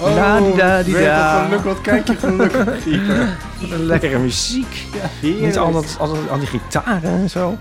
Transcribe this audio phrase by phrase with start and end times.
[0.00, 1.44] La-di-da-di-da.
[1.44, 2.64] geluk, wat kijk je gelukkig.
[3.60, 4.86] Wat een lekkere muziek.
[5.22, 7.56] Niet al, dat, al, al die gitaren en zo.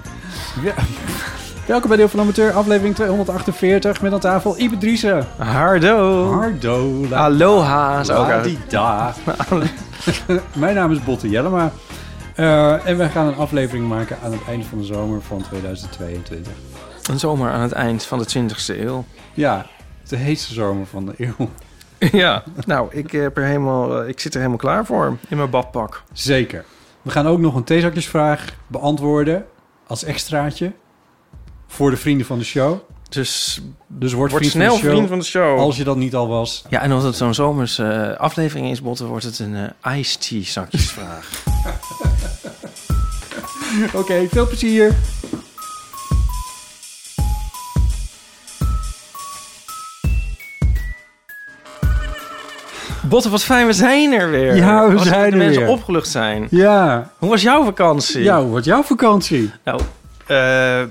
[1.66, 4.02] Welkom bij Deel van Amateur, aflevering 248.
[4.02, 5.28] Met aan tafel Ibe Driessen.
[5.38, 6.32] Hardo.
[6.32, 7.06] Hardo.
[7.10, 8.02] la- Aloha.
[8.08, 9.14] La-di-da.
[10.54, 11.72] Mijn naam is Botte Jellema.
[12.36, 16.52] Eh, en we gaan een aflevering maken aan het einde van de zomer van 2022.
[17.12, 19.06] Een zomer aan het eind van de 20e eeuw.
[19.34, 19.66] Ja,
[20.08, 21.50] de heetste zomer van de eeuw.
[22.24, 22.44] ja.
[22.66, 26.04] Nou, ik, heb er helemaal, eh, ik zit er helemaal klaar voor in mijn badpak.
[26.14, 26.66] Zeker.
[27.02, 29.46] We gaan ook nog een theezakjesvraag beantwoorden
[29.88, 30.72] als extraatje.
[31.68, 32.78] Voor de vrienden van de show.
[33.10, 34.92] Dus Dus word, word vriend snel van de show.
[34.96, 35.60] vriend van de show.
[35.60, 36.64] Als je dat niet al was.
[36.70, 40.44] Ja, en als het zo'n zomers eh, aflevering is, Botte, wordt het een iced tea
[40.44, 41.30] zakjesvraag.
[43.94, 44.96] Oké, veel plezier.
[53.24, 54.56] Wat fijn, we zijn er weer.
[54.56, 55.72] Ja, we zijn er mensen weer.
[55.72, 56.48] opgelucht zijn.
[56.50, 58.24] Ja, Hoe was jouw vakantie?
[58.24, 59.52] ja, hoe wordt jouw vakantie?
[59.64, 59.82] Nou,
[60.28, 60.84] eh,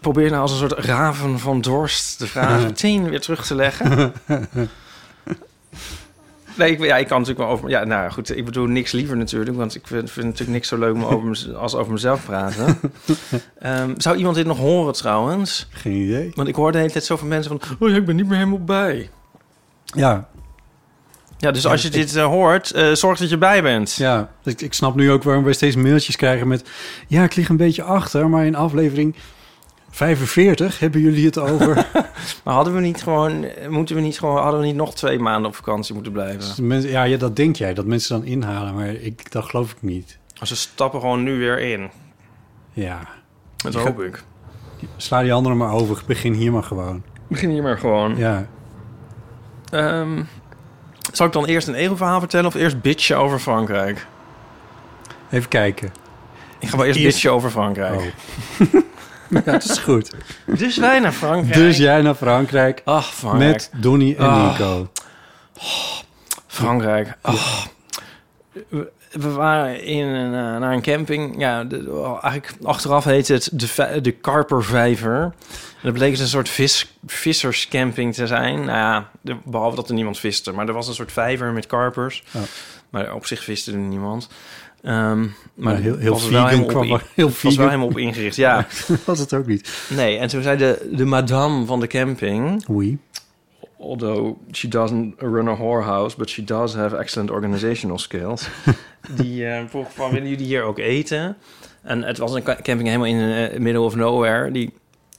[0.00, 4.12] probeer nou als een soort raven van dorst de vraag meteen weer terug te leggen.
[6.54, 7.68] Nee, ik, ja, ik kan natuurlijk wel over...
[7.68, 9.56] Ja, nou goed, ik bedoel niks liever natuurlijk...
[9.56, 12.78] want ik vind, vind natuurlijk niks zo leuk om over als over mezelf praten.
[13.58, 15.68] Ehm, zou iemand dit nog horen trouwens?
[15.70, 16.32] Geen idee.
[16.34, 17.76] Want ik hoor de hele tijd zoveel mensen van...
[17.78, 19.10] Oh ja, ik ben niet meer helemaal bij.
[19.84, 20.28] Ja,
[21.40, 23.94] Ja, dus als je dit eh, hoort, eh, zorg dat je bij bent.
[23.94, 24.30] ja.
[24.44, 26.68] Ik, ik snap nu ook waarom we steeds mailtjes krijgen met...
[27.06, 29.16] Ja, ik lig een beetje achter, maar in aflevering
[29.90, 31.86] 45 hebben jullie het over...
[32.44, 33.44] Maar hadden we niet gewoon...
[33.68, 34.42] Moeten we niet gewoon...
[34.42, 36.66] Hadden we niet nog twee maanden op vakantie moeten blijven?
[36.66, 39.76] Mensen- ja, ja, dat denk jij, dat mensen dan inhalen, maar ik, dat geloof ik
[39.80, 40.18] niet.
[40.42, 41.90] Ze stappen gewoon nu weer in.
[42.72, 43.00] Ja,
[43.56, 44.22] Dat hoop ik.
[44.96, 47.02] sla die anderen maar over, begin hier maar gewoon.
[47.28, 48.16] Begin hier maar gewoon.
[48.16, 48.46] Ja,
[49.70, 50.22] Ehm,
[51.12, 54.06] zal ik dan eerst een ego-verhaal vertellen of eerst bitchen over Frankrijk?
[55.30, 55.92] even kijken.
[56.58, 57.94] Ik ga wel eerst Eerst- bitchen over Frankrijk.
[58.00, 58.04] Oh.
[59.30, 60.10] ja, dat is goed.
[60.46, 61.54] Dus wij naar Frankrijk.
[61.54, 63.52] Dus jij naar Frankrijk Ach, Frankrijk.
[63.52, 64.50] met Donnie en Ah.
[64.58, 64.90] Nico.
[66.46, 67.14] Frankrijk.
[67.20, 67.66] Ach.
[69.10, 71.34] We, waren in een, eh, naar een camping.
[71.38, 75.22] Ja, de, eigenlijk achteraf heet het de, de Karpervijver.
[75.22, 75.32] En
[75.82, 78.54] dat bleek dus een soort vis, visserscamping te zijn.
[78.56, 80.52] Nou ja, de- behalve dat er niemand viste.
[80.52, 82.22] Maar er was een soort vijver met karpers.
[82.34, 82.42] Oh.
[82.90, 84.28] Maar op zich viste er niemand.
[84.82, 87.86] Ehm, maar heel, heel was wel vegan helemaal kwam op er- heel was wel helemaal
[87.88, 88.66] op ingericht, ja.
[89.04, 89.70] was het ook niet.
[89.88, 92.64] Nee, en toen zei de, de madame van de camping...
[92.70, 92.98] Oei.
[93.80, 98.48] Although she doesn't run a whorehouse, but she does have excellent organizational skills.
[99.20, 101.36] die eh, vroeg van, willen jullie hier ook eten?
[101.82, 104.50] En het was een camping helemaal in the middle of nowhere.
[104.50, 104.70] Die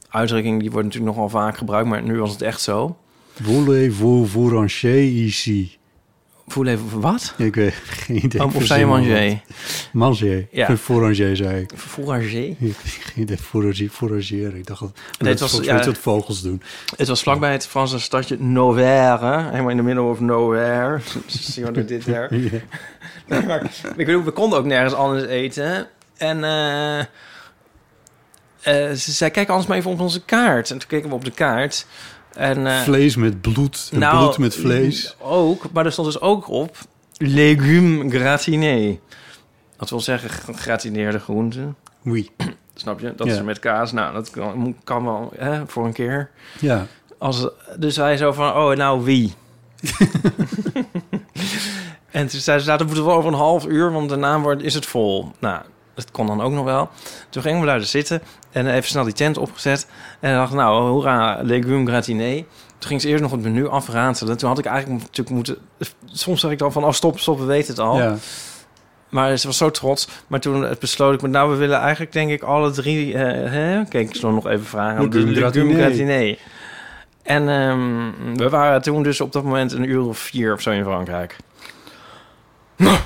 [0.10, 2.98] uitdrukking die wordt natuurlijk nogal vaak gebruikt, maar nu was het echt zo.
[3.42, 5.80] Voulez-vous vous ranger ici?
[6.52, 7.34] Voel even, wat?
[7.38, 8.44] Ik weet geen idee.
[8.44, 9.42] Oh, of zei je manger?
[9.94, 10.48] Manger.
[10.52, 10.78] Ja.
[10.78, 11.70] Fouranger zei ik.
[11.70, 11.80] Heb
[12.84, 13.38] Geen idee.
[13.90, 14.56] Fourager.
[14.56, 15.86] Ik dacht dat, Nee, het was- ja.
[15.86, 16.62] wat vogels doen.
[16.96, 19.44] Het was vlakbij het Franse stadje Nowhere.
[19.50, 21.00] Helemaal in the middle of nowhere.
[21.26, 22.36] Zie je wat dit daar?
[22.36, 22.50] Ja.
[23.28, 23.64] Nee, maar
[23.98, 25.88] ik bedoel, we konden ook nergens anders eten.
[26.18, 27.06] En eh, eh,
[28.96, 30.72] ze zei, kijk anders maar even op onze kaart.
[30.72, 31.86] En toen keken we op de kaart.
[32.36, 33.90] En, eh, Vlees met bloed.
[33.94, 35.16] En nou, bloed met vlees.
[35.20, 36.78] Ook, maar er stond dus ook op
[37.18, 39.00] legume gratiné.
[39.78, 41.76] Dat wil zeggen gratineerde groenten.
[42.08, 42.30] Oei.
[42.76, 43.14] Snap je?
[43.16, 43.34] Dat Ja.
[43.34, 43.92] is met kaas.
[43.92, 46.30] Nou, dat kan, kan wel hè, voor een keer.
[46.60, 46.88] Ja.
[47.18, 47.48] Als,
[47.78, 49.34] dus hij zo van, oh, nou wie?
[52.12, 54.62] en En toen zei ze, dat moet wel over een half uur, want daarna wordt,
[54.64, 55.32] is het vol.
[55.40, 55.62] Nou,
[55.94, 56.90] dat kon dan ook nog wel.
[57.30, 59.88] Toen gingen we daar dus zitten en even snel die tent opgezet.
[60.20, 62.46] En dacht, nou, hoera, legume gratiné.
[62.78, 64.38] Toen ging ze eerst nog het menu afratelen.
[64.38, 65.58] Toen had ik eigenlijk natuurlijk moeten...
[66.06, 67.98] Soms zeg ik dan van, oh, stop, stop, we weten het al.
[67.98, 68.16] Ja.
[69.10, 70.08] Maar ze was zo trots.
[70.28, 73.18] Maar toen het besloot ik, met, nou, we willen eigenlijk denk ik alle drie...
[73.18, 73.86] hè?
[73.86, 75.04] Kijk, ik zal nog even vragen.
[75.04, 75.74] Legume De gratiné.
[75.74, 76.38] gratiné.
[77.24, 80.72] En ehm, we waren toen dus op dat moment een uur of vier of zo
[80.72, 81.38] in Frankrijk.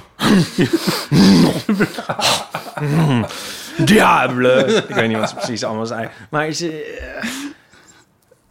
[3.78, 4.66] Diable.
[4.90, 6.10] Ik weet niet wat ze precies allemaal zei.
[6.30, 6.98] Maar ze...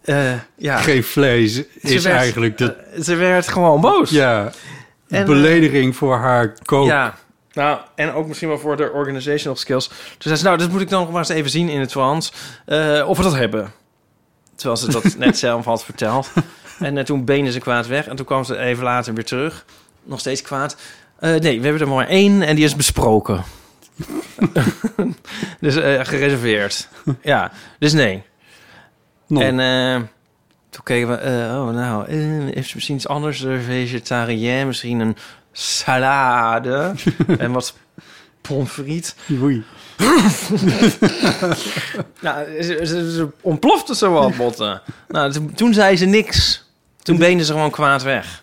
[0.05, 4.11] eh, eh, ja, Geen vlees is werd- eigenlijk de ze werd gewoon boos.
[4.11, 4.51] ja,
[5.09, 6.87] En, belediging voor haar kook.
[6.87, 7.15] Ja.
[7.53, 9.87] Nou, en ook misschien wel voor de organizational skills.
[9.89, 11.91] Toen zei ze, nou, dat moet ik dan nog maar eens even zien in het
[11.91, 12.33] Frans.
[12.67, 13.73] eh, of we dat hebben.
[14.55, 16.31] Terwijl ze dat net zelf had verteld.
[16.79, 18.07] En eh, toen benen ze kwaad weg.
[18.07, 19.65] En toen kwam ze even later weer terug.
[20.03, 20.77] Nog steeds kwaad.
[21.19, 23.43] Eh, nee, we hebben er maar één en die is besproken.
[25.61, 26.89] dus eh, gereserveerd.
[27.23, 28.23] ja, dus nee.
[29.27, 29.43] Non.
[29.43, 30.03] En eh,
[30.71, 32.11] toen keken we, eh, oh nou,
[32.55, 33.41] heeft ze misschien iets anders?
[33.67, 35.17] Vegetariër, misschien een
[35.53, 36.95] salade
[37.39, 37.75] en wat
[38.41, 39.15] pommes frites.
[39.43, 39.65] Oei.
[42.21, 44.83] Nou, ze, ze, ze ontplofte zo wat botten.
[45.09, 46.69] nou, toen, toen zei ze niks.
[47.03, 48.43] Toen benen ze gewoon kwaad weg.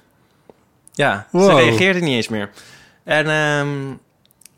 [0.94, 2.50] Ja, ze reageerde niet eens meer.
[3.04, 3.94] En ehm,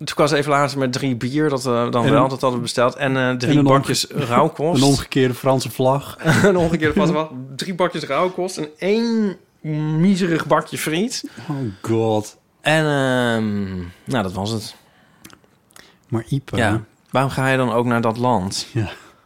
[0.04, 2.66] toen ze even later met drie bier, dat we dan En wel, dat hadden we
[2.66, 2.96] besteld.
[2.96, 4.78] En eh, drie en bakjes rauwkost.
[4.82, 6.18] Een omgekeerde Franse vlag.
[6.44, 7.32] een omgekeerde pas wel.
[7.56, 9.38] Drie bakjes rauwkost en één
[10.00, 11.30] miserig bakje friet.
[11.50, 12.38] Oh god.
[12.62, 14.76] En ehm, nou, dat was het.
[16.08, 16.84] Maar Ipe, Ja.
[17.10, 18.68] Waarom ga je dan ook naar dat land?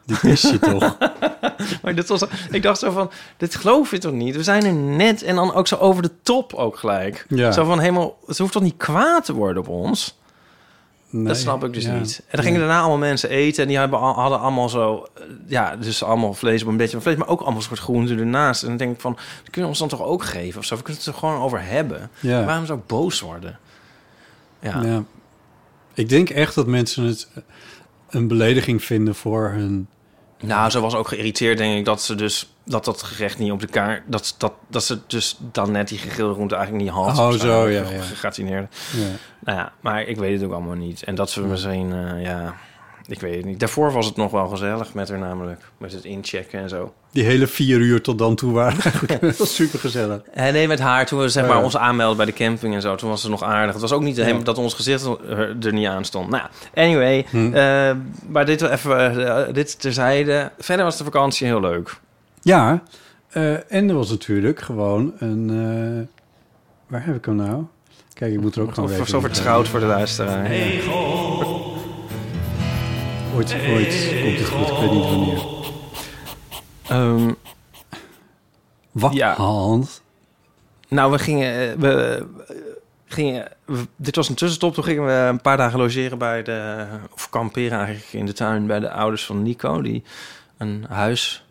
[0.06, 0.98] dit is je toch?
[1.82, 4.36] Maar dit was, ik dacht zo van, dit geloof je toch niet?
[4.36, 7.26] We zijn er net en dan ook zo over de top ook gelijk.
[7.30, 7.52] Ja.
[7.52, 10.18] Zo van helemaal, ze hoeft toch niet kwaad te worden op ons?
[11.10, 11.24] Nee.
[11.26, 11.94] Dat snap ik dus Ja.
[11.98, 12.20] niet.
[12.28, 15.76] En dan gingen daarna allemaal mensen eten en die hebben, hadden allemaal zo, eh, ja,
[15.76, 18.62] dus allemaal vlees op een beetje van vlees, maar ook allemaal soort groenten ernaast.
[18.62, 20.76] En dan denk ik van, dat kunnen we ons dan toch ook geven of zo?
[20.76, 22.10] We kunnen het er gewoon over hebben.
[22.20, 22.46] Ja.
[22.46, 23.60] Waarom zou ik boos worden?
[24.60, 24.82] Ja.
[24.84, 25.04] Ja.
[25.94, 27.28] Ik denk echt dat mensen het
[28.10, 29.88] een belediging vinden voor hun...
[30.40, 33.60] Nou, ze was ook geïrriteerd, denk ik, dat ze dus dat dat gerecht niet op
[33.60, 37.18] de kaart, dat, dat, dat ze dus dan net die gegrilde groente eigenlijk niet had.
[37.18, 38.04] Oh, zo, ja, ja.
[38.92, 39.08] Ja.
[39.40, 41.04] Nou ja, maar ik weet het ook allemaal niet.
[41.04, 42.56] En dat ze misschien, eh, ja,
[43.08, 43.60] ik weet het niet.
[43.60, 46.94] Daarvoor was het nog wel gezellig met haar namelijk, met het inchecken en zo.
[47.12, 50.22] Die hele vier uur tot dan toe waren dat was super gezellig.
[50.34, 51.64] En nee, met haar, toen we zeg Oh, maar ja.
[51.64, 53.72] ons aanmelden bij de camping en zo, toen was ze nog aardig.
[53.72, 54.22] Het was ook niet Ja.
[54.24, 56.30] helemaal dat ons gezicht er, niet aan stond.
[56.30, 56.44] Nou,
[56.76, 57.54] anyway, Hm.
[57.54, 57.92] eh,
[58.28, 60.52] maar dit wel even, eh, dit terzijde.
[60.60, 62.00] Verder was de vakantie heel leuk.
[62.42, 62.84] Ja,
[63.30, 65.50] eh, en er was natuurlijk gewoon een...
[65.50, 66.24] eh,
[66.88, 67.64] waar heb ik hem nou?
[68.14, 70.46] Kijk, ik moet er ook gewoon Of zo vertrouwd voor de luisteraar.
[73.36, 75.46] Ooit, ooit komt het goed, ik weet niet wanneer.
[76.88, 77.34] Ehm,
[78.92, 79.34] Wat, Ja.
[79.36, 80.02] Hans?
[80.88, 82.26] nou, we gingen, eh, we
[83.06, 84.74] gingen, we- dit was een tussenstop.
[84.74, 88.68] Toen gingen we een paar dagen logeren bij de, of kamperen eigenlijk in de tuin
[88.68, 90.04] bij de ouders van Nico, die
[90.58, 91.46] een huis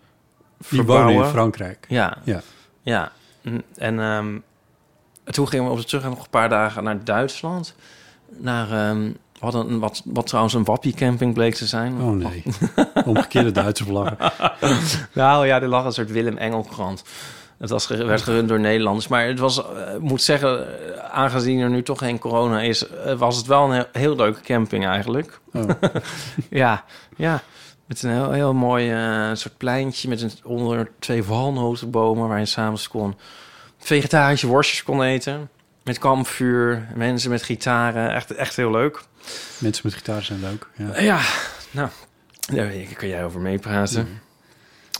[0.58, 1.28] Die wonen in verbouwen.
[1.28, 1.84] Frankrijk.
[1.88, 2.16] Ja.
[2.24, 2.40] Ja.
[2.82, 3.12] Ja.
[3.42, 4.38] Mm, En ehm,
[5.24, 7.74] toen gingen we op de terug nog een paar dagen naar Duitsland.
[8.28, 12.00] Naar, ehm, hadden een, wat, wat trouwens een wappie-camping bleek te zijn.
[12.00, 12.42] Oh nee,
[13.04, 14.16] omgekeerde Duitse vlaggen.
[15.12, 17.04] Nou ja, er lag een soort Willem Engelkrant.
[17.58, 19.08] Het was, werd gerund door Nederlanders.
[19.08, 22.88] Maar het was, eh, ik moet zeggen, eh, aangezien er nu toch geen corona is...
[22.88, 25.40] eh, was het wel een heel, leuke camping eigenlijk.
[25.52, 25.70] Oh.
[26.50, 26.84] Ja,
[27.16, 27.42] ja.
[27.86, 28.88] Met een heel, heel mooi
[29.32, 32.28] soort pleintje met een, onder twee walnotenbomen...
[32.28, 33.14] waar je s'avonds kon
[33.78, 35.48] vegetarische worstjes kon eten.
[35.84, 38.12] Met kampvuur, mensen met gitaren.
[38.14, 39.02] Echt, echt heel leuk.
[39.58, 40.66] Mensen met gitaar zijn leuk.
[40.76, 40.90] Ja.
[40.92, 41.20] Eh, Ja,
[41.70, 41.88] nou,
[42.52, 44.20] daar kan jij over meepraten.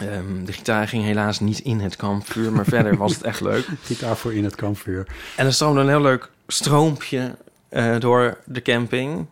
[0.01, 3.67] Ehm, de gitaar ging helaas niet in het kampvuur, maar verder was het echt leuk.
[3.85, 5.07] Gitaar voor in het kampvuur.
[5.37, 7.35] En er stroomde een heel leuk stroompje
[7.69, 9.27] eh, door de camping.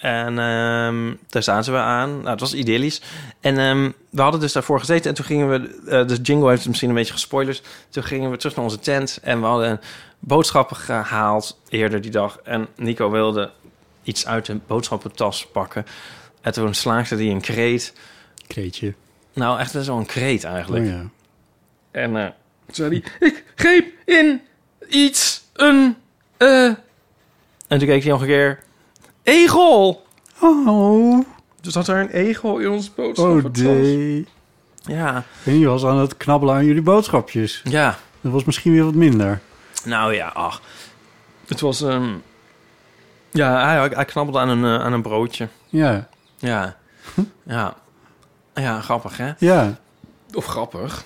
[0.00, 2.16] En ehm, daar zaten we aan.
[2.16, 3.02] Nou, het was idyllisch.
[3.40, 5.08] En ehm, we hadden dus daarvoor gezeten.
[5.10, 5.80] En toen gingen we...
[5.90, 7.62] eh, de jingle heeft het misschien een beetje gespoilerd.
[7.90, 9.18] Toen gingen we terug naar onze tent.
[9.22, 9.80] En we hadden
[10.18, 12.38] boodschappen gehaald eerder die dag.
[12.44, 13.50] En Nico wilde
[14.06, 15.86] iets uit de boodschappentas pakken.
[16.40, 17.92] En toen slaagde hij een kreet.
[18.46, 18.94] Kreetje.
[19.32, 20.84] Nou, echt zo'n kreet eigenlijk.
[20.84, 21.04] Oh ja.
[21.90, 22.24] En eh
[22.66, 24.40] toen zei hij, ik greep in
[24.88, 25.96] iets, een,
[26.36, 26.64] eh...
[27.68, 28.62] En toen keek hij nog een keer,
[29.22, 30.06] egel!
[30.40, 31.24] Oh,
[31.60, 33.62] Dus zat er een egel in ons oh boodschappentas.
[33.62, 34.26] nee.
[34.82, 37.60] Ja, En je was aan het knabbelen aan jullie boodschapjes.
[37.64, 37.98] ja.
[38.20, 39.40] Dat was misschien weer wat minder.
[39.84, 40.62] Nou ja, ach.
[41.46, 41.80] Het was...
[41.82, 42.14] ehm,
[43.36, 45.48] ja, hij, hij knabbelde aan een, eh, aan een broodje.
[45.68, 46.76] Ja, Ja.
[47.42, 47.74] Ja.
[48.54, 49.32] Ja, grappig, hè?
[49.38, 49.78] ja.
[50.34, 51.04] Of grappig.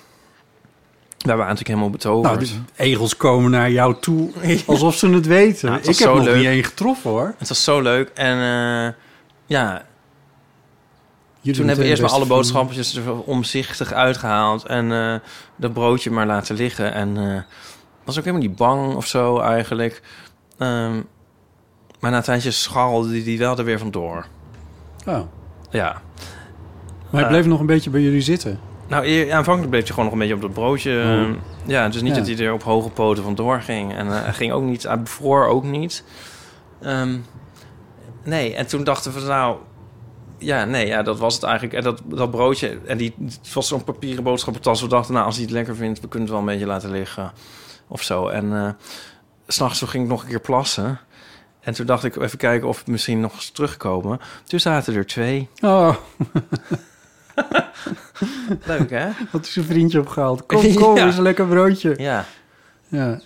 [1.17, 2.51] Wij waren natuurlijk helemaal betoverd.
[2.51, 4.31] Nou, egels komen naar jou toe
[4.65, 5.69] alsof ze het weten.
[5.69, 6.35] Ja, het was ik heb zo nog leuk.
[6.35, 7.33] niet één getroffen, hoor.
[7.37, 8.09] Het was zo leuk.
[8.13, 8.93] En eh,
[9.45, 9.85] ja,
[11.41, 14.65] Jullie toen hebben we eerst maar alle beste boodschappetjes er omzichtig uitgehaald.
[14.65, 15.15] En eh,
[15.55, 16.93] dat broodje maar laten liggen.
[16.93, 17.41] En eh,
[18.03, 20.01] was ook helemaal niet bang of zo eigenlijk.
[20.57, 21.01] Ehm,
[22.01, 24.25] maar na een tijdje scharrelde die, die wel er weer vandoor.
[25.07, 25.19] Oh.
[25.69, 26.01] Ja.
[27.09, 27.27] Maar hij Eh.
[27.27, 28.59] bleef nog een beetje bij jullie zitten.
[28.87, 30.91] Nou, aanvankelijk bleef hij gewoon nog een beetje op dat broodje.
[30.91, 31.21] Oh.
[31.29, 32.17] eh, Ja, dus niet Ja.
[32.23, 33.93] dat hij er op hoge poten vandoor ging.
[33.93, 36.03] En eh, hij ging ook niet, hij bevroor ook niet.
[36.81, 37.17] Ehm,
[38.23, 39.57] nee, en toen dachten we, nou...
[40.37, 41.73] Ja, nee, ja, dat was het eigenlijk.
[41.75, 44.81] En dat, dat broodje, en die, het was zo'n papieren boodschappentas.
[44.81, 46.91] We dachten, nou, als hij het lekker vindt, we kunnen het wel een beetje laten
[46.91, 47.31] liggen.
[47.87, 48.27] Of zo.
[48.27, 48.69] En eh,
[49.47, 50.99] s s'nachts ging ik nog een keer plassen.
[51.61, 54.19] En toen dacht ik, even kijken of het misschien nog eens terugkomen.
[54.43, 55.49] Toen zaten er twee.
[55.61, 55.95] Oh,
[58.65, 59.09] Leuk, hè?
[59.31, 60.45] wat is een vriendje opgehaald.
[60.45, 61.07] Kom, kom, Ja.
[61.07, 61.93] is een lekker broodje.
[61.97, 62.25] Ja.
[62.87, 63.19] Ja.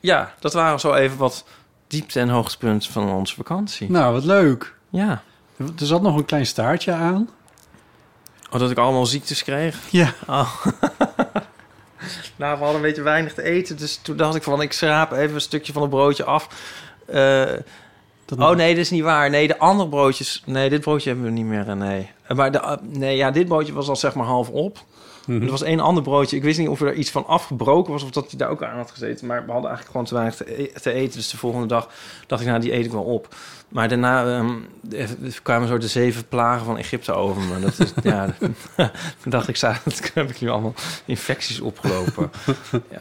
[0.00, 1.44] Ja, dat waren zo even wat
[1.86, 3.90] diepte- en hoogtepunten van onze vakantie.
[3.90, 4.74] Nou, wat leuk.
[4.88, 5.22] Ja.
[5.56, 7.28] Er zat nog een klein staartje aan.
[8.50, 9.78] Oh, dat ik allemaal ziektes kreeg.
[9.90, 10.12] Ja.
[10.26, 10.54] Oh.
[12.36, 13.76] nou, we hadden een beetje weinig te eten.
[13.76, 16.48] Dus toen dacht ik van, ik schraap even een stukje van het broodje af.
[17.06, 17.42] Eh,
[18.38, 19.30] oh nee, dat is niet waar.
[19.30, 20.42] Nee, de andere broodjes...
[20.46, 21.68] Nee, dit broodje hebben we niet meer.
[21.68, 22.10] eh, Nee.
[22.26, 24.78] Eh, Maar de, nee, ja, dit broodje was al zeg maar half op.
[25.26, 25.42] Mhm.
[25.42, 26.36] Er was één ander broodje.
[26.36, 28.02] Ik wist niet of er iets van afgebroken was...
[28.02, 29.26] of dat hij daar ook aan had gezeten.
[29.26, 31.16] Maar we hadden eigenlijk gewoon te weinig te, e- te eten.
[31.18, 31.88] Dus de volgende dag
[32.26, 33.34] dacht ik, nou, die eet ik wel op.
[33.74, 34.38] Maar daarna
[34.90, 35.04] eh,
[35.42, 37.60] kwamen zo de zeven plagen van Egypte over me.
[37.60, 38.34] Dat is, ja,
[39.20, 42.30] toen dacht ik, "Sa- dat heb ik nu allemaal infecties opgelopen.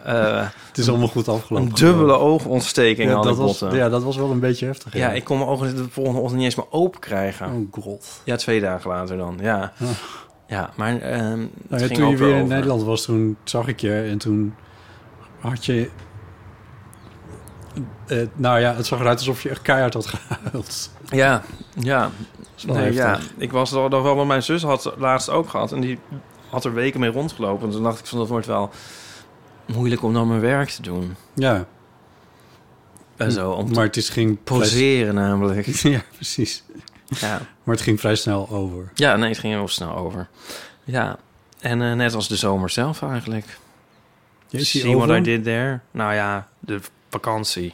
[0.03, 1.68] Eh, Het is allemaal goed afgelopen.
[1.70, 4.94] een dubbele oogontsteking ja, dat was, ja, dat was wel een beetje heftig.
[4.94, 7.51] Ja, ik kon mijn ogen de volgende ochtend niet eens meer open krijgen.
[7.51, 8.22] Oh god.
[8.24, 9.74] Ja, twee dagen later dan, ja.
[10.48, 12.48] Ja, maar ehm, Nou toen je weer in.
[12.48, 14.53] Nederland was, toen zag ik je en toen
[15.39, 15.89] had je...
[18.08, 20.92] Eh, nou ja, het zag eruit alsof je echt keihard had gehuild.
[21.10, 21.44] Ja,
[21.80, 22.10] ja.
[22.65, 23.20] Nee, ja.
[23.38, 25.72] Ik was er nog wel, want mijn zus had het laatst ook gehad.
[25.72, 26.00] En die
[26.50, 27.68] had er weken mee rondgelopen.
[27.68, 28.72] En toen dacht ik van, dat wordt wel
[29.65, 31.15] moeilijk om dan mijn werk te doen.
[31.34, 31.65] Ja,
[33.18, 34.44] En zo, om maar het is ging...
[34.44, 35.65] poseren namelijk.
[35.82, 36.63] Ja, precies.
[37.08, 37.42] Ja.
[37.63, 38.92] Maar het ging vrij snel over.
[38.94, 40.27] ja, nee, het ging heel snel over.
[40.84, 41.18] Ja,
[41.60, 43.58] en eh, net als de zomer zelf eigenlijk.
[44.50, 45.18] Die See what over?
[45.18, 45.80] I did there?
[45.92, 46.80] Nou ja, de
[47.13, 47.74] vakantie.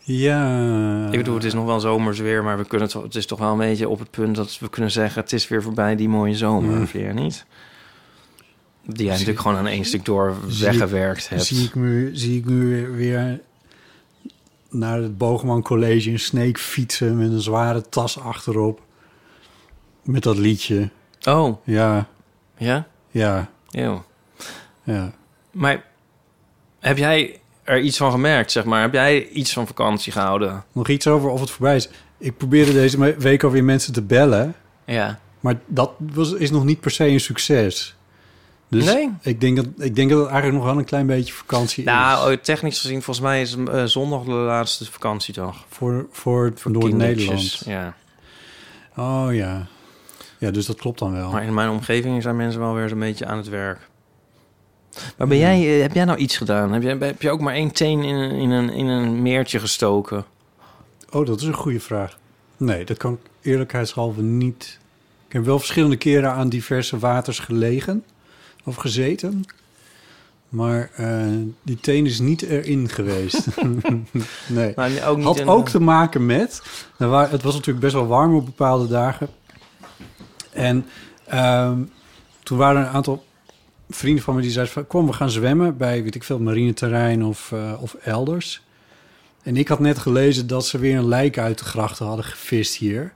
[0.00, 1.06] Ja.
[1.10, 3.38] Ik bedoel, het is nog wel zomers weer, maar we kunnen het, het is toch
[3.38, 6.08] wel een beetje op het punt dat we kunnen zeggen: het is weer voorbij die
[6.08, 6.86] mooie zomer, Mm.
[6.86, 7.44] vind je niet?
[8.82, 11.44] Die jij Zie- natuurlijk gewoon aan één stuk door weggewerkt hebt.
[11.44, 13.40] Zie ik, me, zie ik nu weer, weer
[14.70, 18.80] naar het Boogman College in Sneek fietsen met een zware tas achterop.
[20.02, 20.90] Met dat liedje.
[21.28, 22.08] Oh, Ja,
[22.56, 22.86] ja?
[23.10, 24.04] ja, Eeuw.
[24.82, 25.12] ja.
[25.50, 25.84] Maar
[26.80, 28.80] heb jij er iets van gemerkt, zeg maar?
[28.80, 30.64] Heb jij iets van vakantie gehouden?
[30.72, 31.88] Nog iets over of het voorbij is.
[32.18, 34.54] Ik probeerde deze week alweer mensen te bellen.
[34.84, 35.18] Ja.
[35.40, 37.96] Maar dat was, is nog niet per se een succes.
[38.68, 39.10] Dus Nee?
[39.22, 41.90] ik, denk dat, ik denk dat het eigenlijk nog wel een klein beetje vakantie is.
[41.90, 45.64] Nou, oh, technisch gezien, volgens mij is eh, zondag de laatste vakantiedag.
[45.68, 47.62] Voor, voor, Voor Noord-Nederland.
[47.66, 47.94] Ja.
[48.96, 49.66] Oh ja.
[50.38, 51.30] Ja, dus dat klopt dan wel.
[51.30, 53.78] Maar in mijn omgeving zijn mensen wel weer zo'n beetje aan het werk.
[55.16, 56.72] Maar ben jij, eh, heb jij nou iets gedaan?
[56.72, 59.58] Heb je, heb je ook maar één teen in een, in, een, in een meertje
[59.60, 60.24] gestoken?
[61.10, 62.18] Oh, dat is een goede vraag.
[62.56, 64.78] Nee, dat kan ik eerlijkheidshalve niet.
[65.26, 68.04] Ik heb wel verschillende keren aan diverse waters gelegen
[68.64, 69.44] of gezeten.
[70.48, 71.26] Maar eh,
[71.62, 73.46] die teen is niet erin geweest.
[74.46, 74.72] nee.
[74.76, 76.62] Maar ook niet Had een- ook te maken met...
[76.98, 79.28] Het was natuurlijk best wel warm op bepaalde dagen.
[80.52, 80.86] En
[81.26, 81.78] ehm,
[82.42, 83.24] toen waren er een aantal
[83.94, 84.86] vrienden van me die zeiden van...
[84.86, 88.62] kom, we gaan zwemmen bij, weet ik veel, het marineterrein of, eh, of elders.
[89.42, 92.76] En ik had net gelezen dat ze weer een lijk uit de grachten hadden gevist
[92.76, 93.12] hier.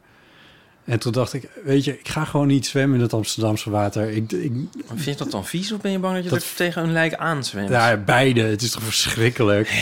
[0.85, 4.11] En toen dacht ik, weet je, ik ga gewoon niet zwemmen in het Amsterdamse water.
[4.11, 4.53] Ik, ik,
[4.87, 6.93] Vind je dat dan vies of ben je bang dat je Dat- er tegen een
[6.93, 7.69] lijk aanzwemt?
[7.69, 8.41] ja, beide.
[8.41, 9.73] Het is toch verschrikkelijk?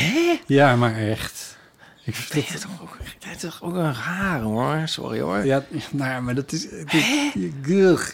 [0.46, 1.56] Ja, maar echt.
[2.04, 4.82] Ik vind Ben je toch ook, bent toch ook een raar hoor.
[4.84, 5.44] Sorry hoor.
[5.44, 6.62] Ja, nou ja, maar dat is...
[6.70, 8.12] Het is.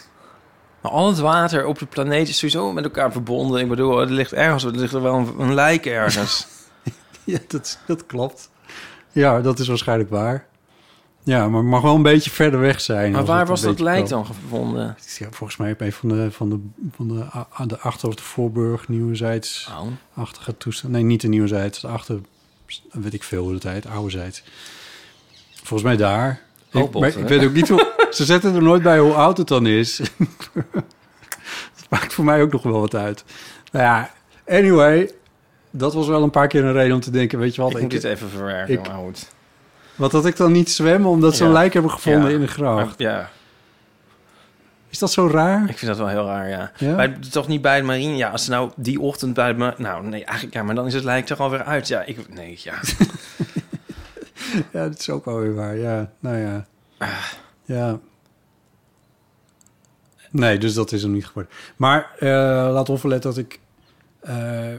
[0.83, 3.61] Maar al het water op de planeet is sowieso met elkaar verbonden.
[3.61, 6.47] Ik bedoel, er ligt ergens, er ligt er wel een, een lijk ergens.
[7.25, 8.49] Ja, dat, dat klopt.
[9.11, 10.45] Ja, dat is waarschijnlijk waar.
[11.23, 13.11] Ja, maar het mag wel een beetje verder weg zijn.
[13.11, 14.97] maar waar was dat lijk dan gevonden?
[15.17, 16.59] Ja, volgens mij op een van de, van de,
[16.95, 20.57] van de, aan de achter- of de voorburg, nieuwezijds-achtige Oh.
[20.57, 20.93] toestand.
[20.93, 22.19] Nee, niet de nieuwezijds, de achter,
[22.91, 24.43] weet ik veel hoe het heet, oude zijt.
[25.53, 26.41] Volgens mij daar.
[26.73, 27.91] Ik, maar ik weet ook niet hoe...
[28.11, 29.97] Ze zetten er nooit bij hoe oud het dan is.
[31.75, 33.23] dat maakt voor mij ook nog wel wat uit.
[33.71, 34.11] Nou ja,
[34.47, 35.11] anyway,
[35.71, 37.75] dat was wel een paar keer een reden om te denken, weet je wat, Ik
[37.75, 39.27] ik, moet dit even verwerken, ik- maar goed.
[39.95, 42.37] wat had ik dan niet zwemmen omdat ze een lijk hebben gevonden Ja.
[42.39, 42.75] in graaf?
[42.75, 43.29] Maar, ja,
[44.89, 45.69] Is dat zo raar?
[45.69, 46.71] ik vind dat wel heel raar, ja.
[46.77, 47.11] Ja?
[47.31, 48.15] Toch niet bij de marine?
[48.15, 50.85] Ja, als ze nou die ochtend bij de ma- Nou, nee, eigenlijk ja, maar dan
[50.85, 51.87] is het lijk er alweer uit.
[51.87, 52.33] Ja, ik...
[52.33, 52.73] Nee, ja.
[54.73, 55.77] Ja, dat is ook wel weer waar.
[55.77, 56.65] Ja, nou ja.
[56.97, 57.23] Ah.
[57.65, 57.99] Ja.
[60.31, 61.51] Nee, dus dat is hem niet geworden.
[61.75, 62.27] Maar eh,
[62.71, 63.59] laat opletten dat ik
[64.19, 64.73] eh,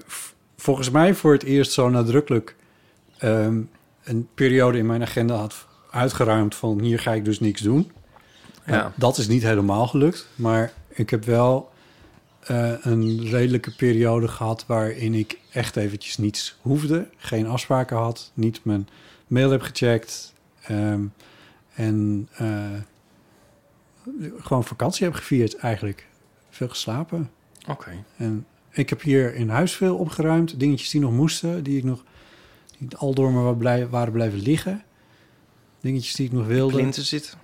[0.56, 2.56] volgens mij voor het eerst zo nadrukkelijk
[3.18, 3.60] ehm,
[4.04, 7.92] een periode in mijn agenda had uitgeruimd van hier ga ik dus niks doen.
[8.66, 8.92] Nou, Ja.
[8.96, 11.72] dat is niet helemaal gelukt, maar ik heb wel
[12.40, 18.60] eh, een redelijke periode gehad waarin ik echt eventjes niets hoefde, geen afspraken had, niet
[18.64, 18.88] mijn
[19.26, 21.04] mail heb gecheckt ehm,
[21.74, 22.70] en eh,
[24.38, 26.06] gewoon vakantie heb gevierd eigenlijk.
[26.50, 27.30] Veel geslapen.
[27.68, 28.04] Oké.
[28.16, 30.60] En ik heb hier in huis veel opgeruimd.
[30.60, 32.04] Dingetjes die nog moesten, die ik nog
[32.78, 34.82] die al door me blij- waren blijven liggen.
[35.80, 36.74] Dingetjes die ik nog wilde.
[36.76, 37.38] Plinten zitten.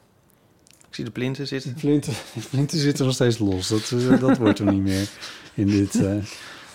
[0.89, 1.75] Ik zie de plinten zitten.
[1.75, 2.13] Plinten,
[2.51, 3.69] plinten zitten nog steeds los.
[3.69, 5.09] Dat, eh, dat wordt er niet meer
[5.55, 6.17] in dit, eh,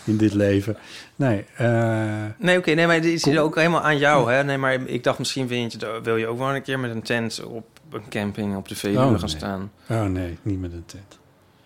[0.06, 0.78] in dit leven.
[1.16, 4.44] Nee, eh, Nee, oké, nee, maar dit is ook helemaal aan jou, hè?
[4.44, 7.02] Nee, maar ik dacht misschien vind je, wil je ook wel een keer met een
[7.02, 9.30] tent op een camping op de Veluwe Oh, gaan nee.
[9.30, 9.72] staan.
[9.90, 11.20] oh nee, niet met een tent.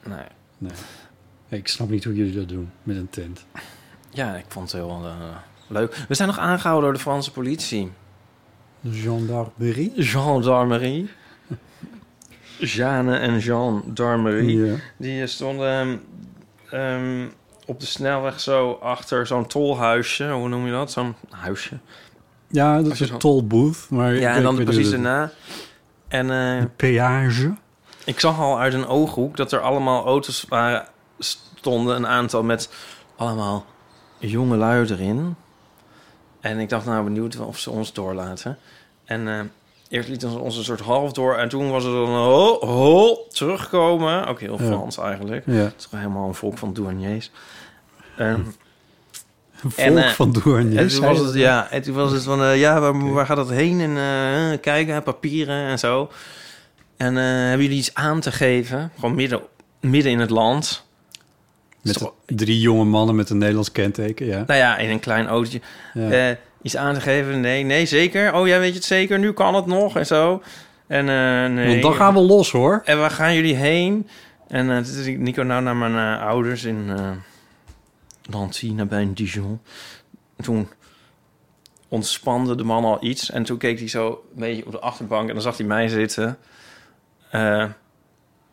[0.05, 0.25] Nee.
[0.57, 0.71] Nee.
[1.59, 3.45] Ik snap niet hoe jullie dat doen met een tent.
[4.09, 5.35] Ja, ik vond het heel eh,
[5.67, 5.95] leuk.
[6.07, 7.91] We zijn nog aangehouden door de Franse politie.
[8.91, 9.91] Gendarmerie?
[9.95, 11.09] Gendarmerie.
[12.59, 14.77] Jeanne en Jean Darmerie.
[14.97, 16.01] Die stonden
[16.69, 17.27] ehm,
[17.69, 20.29] op de snelweg zo achter zo'n tolhuisje.
[20.31, 20.91] Hoe noem je dat?
[20.91, 21.77] Zo'n huisje.
[22.47, 23.87] ja, dat is een tolbooth.
[23.89, 25.31] Maar Ja, en dan precies daarna.
[26.07, 27.53] En eh, dat- Peage?
[28.05, 30.85] ik zag al uit een ooghoek dat er allemaal auto's waren,
[31.19, 31.95] stonden.
[31.95, 32.69] Een aantal met
[33.15, 33.65] allemaal
[34.17, 35.35] jonge lui erin.
[36.39, 38.57] En ik dacht, nou benieuwd of ze ons doorlaten.
[39.05, 39.39] En eh,
[39.89, 41.35] eerst lieten ze ons een soort half door.
[41.35, 44.25] En toen was het dan ho, ho, terugkomen.
[44.27, 44.65] Ook heel Ja.
[44.67, 45.43] Frans eigenlijk.
[45.45, 45.53] Ja.
[45.53, 47.31] Het is helemaal een volk van douaniers.
[48.19, 50.95] Een volk En, eh, van en douaniers.
[50.95, 53.49] toen was het, ja, en toen was het van, eh, ja, waar, waar gaat dat
[53.49, 53.79] heen?
[53.81, 56.09] En eh, kijken, papieren en zo.
[56.97, 58.91] En hebben jullie iets aan te geven?
[58.99, 59.41] Gewoon midden,
[59.79, 60.87] midden in het land.
[61.81, 64.43] Met Is drie jonge mannen met een Nederlands kenteken, ja.
[64.47, 65.61] Nou ja, in een klein autootje.
[65.93, 66.37] ja.
[66.61, 67.39] Iets aan te geven?
[67.39, 68.33] Nee, nee, zeker.
[68.33, 69.19] Oh, jij weet het zeker.
[69.19, 70.41] Nu kan het nog en zo.
[70.87, 71.05] En
[71.53, 71.67] nee.
[71.67, 72.81] Want dan gaan we los, hoor.
[72.85, 74.07] En waar gaan jullie heen?
[74.47, 76.91] En toen zei Nico nou naar mijn ouders in
[78.29, 79.61] Nancy, nabij Dijon.
[80.35, 80.69] En toen
[81.87, 83.31] ontspande de man al iets.
[83.31, 85.87] En toen keek hij zo een beetje op de achterbank en dan zag hij mij
[85.87, 86.37] zitten.
[87.31, 87.65] Eh,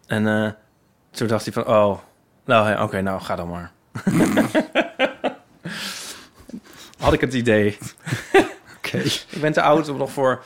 [0.06, 0.50] en eh,
[1.10, 1.98] toen dacht hij van, oh,
[2.44, 3.72] nou oké, nou ga dan maar.
[6.98, 7.78] Had ik het idee.
[8.76, 8.98] Oké.
[8.98, 10.44] Ik ben te oud om nog voor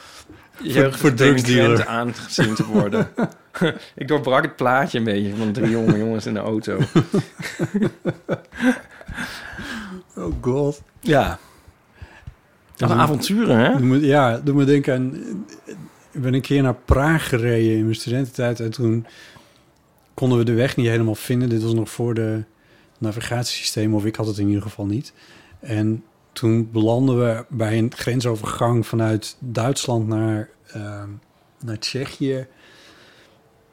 [0.62, 1.62] jeugdige voor drugsdealer.
[1.62, 3.10] delinquenten aangezien te worden.
[3.94, 6.78] ik doorbrak het plaatje een beetje van drie jonge jongens in de auto.
[10.16, 10.82] Oh god.
[11.00, 11.38] Ja.
[12.76, 13.76] Een avonturen, hè?
[13.76, 15.14] Doe me, ja, doe me denken aan...
[16.10, 18.60] Ik ben een keer naar Praag gereden in mijn studententijd...
[18.60, 19.06] en toen
[20.14, 21.48] konden we de weg niet helemaal vinden.
[21.48, 22.44] Dit was nog voor de
[22.98, 25.12] navigatiesysteem, of ik had het in ieder geval niet.
[25.60, 31.08] En toen belanden we bij een grensovergang vanuit Duitsland naar, ehm,
[31.64, 32.46] naar Tsjechië...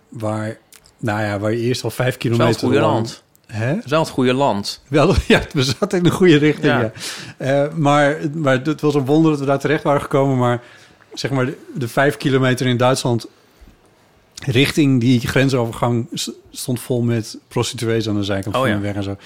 [0.09, 0.57] waar,
[0.97, 3.23] nou ja, waar je eerst al vijf kilometer land.
[3.47, 3.65] Hè?
[3.75, 4.81] Het is wel het goede land.
[4.87, 6.65] Wel, ja, we zaten in de goede richting.
[6.73, 6.91] Ja.
[7.39, 7.63] Ja.
[7.65, 10.37] Eh, maar, maar het was een wonder dat we daar terecht waren gekomen.
[10.37, 10.61] Maar
[11.13, 13.27] zeg maar, de, de vijf kilometer in Duitsland
[14.45, 16.07] richting die grensovergang
[16.51, 18.75] stond vol met prostituees aan de zijkant Oh, van ja.
[18.75, 19.17] de weg en zo.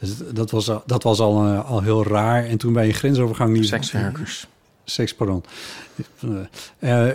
[0.00, 2.44] Dus dat was, al- dat was al, eh, al heel raar.
[2.44, 3.54] En toen bij een grensovergang...
[3.54, 4.46] Die, Sekswerkers.
[4.90, 5.44] Seks, pardon.
[6.78, 7.06] Eh,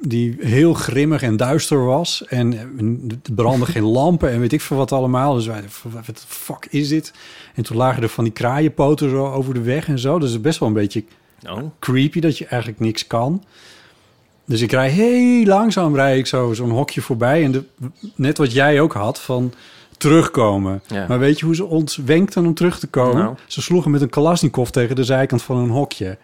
[0.00, 2.24] die heel grimmig en duister was.
[2.26, 5.34] En er brandden geen lampen en weet ik veel wat allemaal.
[5.34, 7.12] Dus wij, wat de fuck is dit?
[7.54, 10.18] En toen lagen er van die kraaienpoten zo over de weg en zo.
[10.18, 11.04] Dus het is best wel een beetje
[11.46, 11.62] Oh.
[11.78, 13.44] creepy dat je eigenlijk niks kan.
[14.44, 17.44] Dus ik rij heel langzaam, rij ik zo zo'n hokje voorbij.
[17.44, 17.64] En de,
[18.14, 19.52] net wat jij ook had, van
[19.96, 20.82] terugkomen.
[20.86, 21.06] Ja.
[21.08, 23.22] Maar weet je hoe ze ons wenkten om terug te komen?
[23.22, 23.36] Nou.
[23.46, 26.18] Ze sloegen met een Kalasnikov tegen de zijkant van een hokje.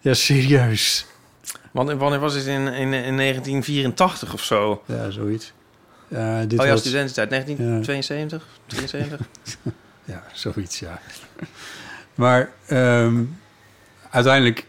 [0.00, 1.06] Ja, serieus.
[1.72, 4.82] Wanneer, wanneer was het in, in, in 1984 of zo?
[4.86, 5.52] Ja, zoiets.
[6.08, 7.30] Ja, dit oh ja, was, studententijd.
[7.30, 8.46] 1972?
[8.66, 9.28] 73?
[10.04, 11.00] ja, zoiets, ja.
[12.14, 13.24] Maar ehm,
[14.10, 14.66] uiteindelijk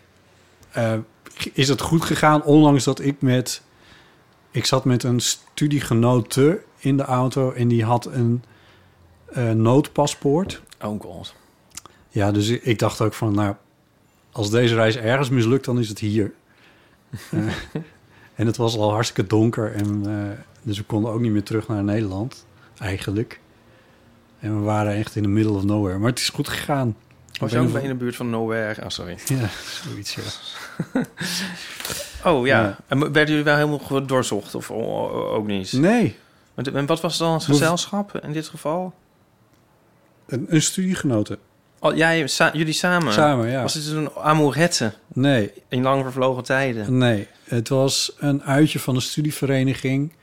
[0.72, 0.94] eh,
[1.54, 3.62] is het goed gegaan, ondanks dat ik met...
[4.52, 8.44] Ik zat met een studiegenote in de auto en die had een
[9.26, 10.62] eh, noodpaspoort.
[10.82, 11.34] Oh god.
[12.10, 13.56] Ja, dus ik, ik dacht ook van, nou,
[14.32, 16.32] als deze reis ergens mislukt, dan is het hier.
[17.32, 17.40] Eh,
[18.36, 21.68] en het was al hartstikke donker en eh, dus we konden ook niet meer terug
[21.68, 22.46] naar Nederland,
[22.80, 23.40] eigenlijk.
[24.40, 25.98] En we waren echt in the middle of nowhere.
[25.98, 26.96] Maar het is goed gegaan.
[27.40, 28.84] Was je ook bij in de buurt van Nowhere?
[28.84, 29.18] Oh, sorry.
[29.26, 29.50] Ja,
[29.84, 30.22] zoiets, ja.
[32.32, 32.62] Oh ja.
[32.62, 32.78] Ja.
[32.88, 35.74] En werden jullie wel helemaal doorzocht of ook niet?
[35.74, 36.16] Nee,
[36.56, 38.94] En wat was dan het gezelschap in dit geval?
[40.26, 41.40] een, een studiegenote.
[41.80, 43.14] Oh, jij, sa- jullie samen?
[43.14, 43.62] Samen, ja.
[43.62, 46.98] Was het een amourette Nee, in lang vervlogen tijden?
[46.98, 47.28] nee.
[47.44, 50.14] Het was een uitje van een studievereniging...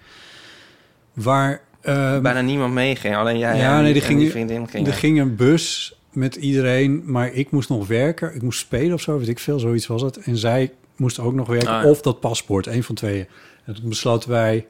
[1.13, 1.61] waar...
[1.81, 4.87] eh, Bijna niemand meeging, alleen jij Ja, en nee, die, en die ging- vriendin gingen.
[4.91, 8.35] Er ging een bus met iedereen, maar ik moest nog werken.
[8.35, 10.17] Ik moest spelen of zo, weet ik veel, zoiets was het.
[10.17, 11.89] En zij moest ook nog werken, Ah, ja.
[11.91, 13.27] of dat paspoort, een van tweeën.
[13.65, 14.67] En toen besloten wij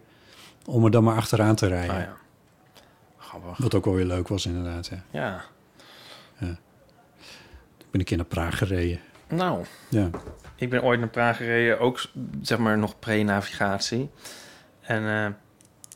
[0.64, 1.94] om er dan maar achteraan te rijden.
[1.94, 2.16] Ah, ja.
[3.18, 3.56] Grappig.
[3.58, 4.90] Wat ook wel weer leuk was, inderdaad.
[5.10, 5.44] Ja.
[6.38, 6.48] Ja.
[6.48, 6.48] Ik
[7.96, 9.00] ben een keer naar Praag gereden.
[9.28, 10.10] Nou, Ja.
[10.56, 12.00] ik ben ooit naar Praag gereden, ook
[12.42, 14.10] zeg maar nog pre-navigatie.
[14.80, 15.32] En eh,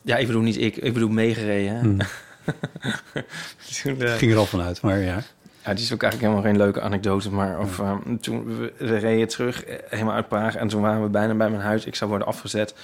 [0.03, 1.73] ja, ik bedoel niet ik, ik bedoel meegereden.
[1.73, 1.79] hè.
[1.79, 1.97] Hm.
[3.83, 5.21] Toen, eh, Ging er al vanuit, maar ja.
[5.65, 7.31] Ja, die is ook eigenlijk helemaal geen leuke anekdote.
[7.31, 10.55] Maar of, eh, toen we, we reden terug, eh, helemaal uit Praag.
[10.55, 11.85] En toen waren we bijna bij mijn huis.
[11.85, 12.75] Ik zou worden afgezet.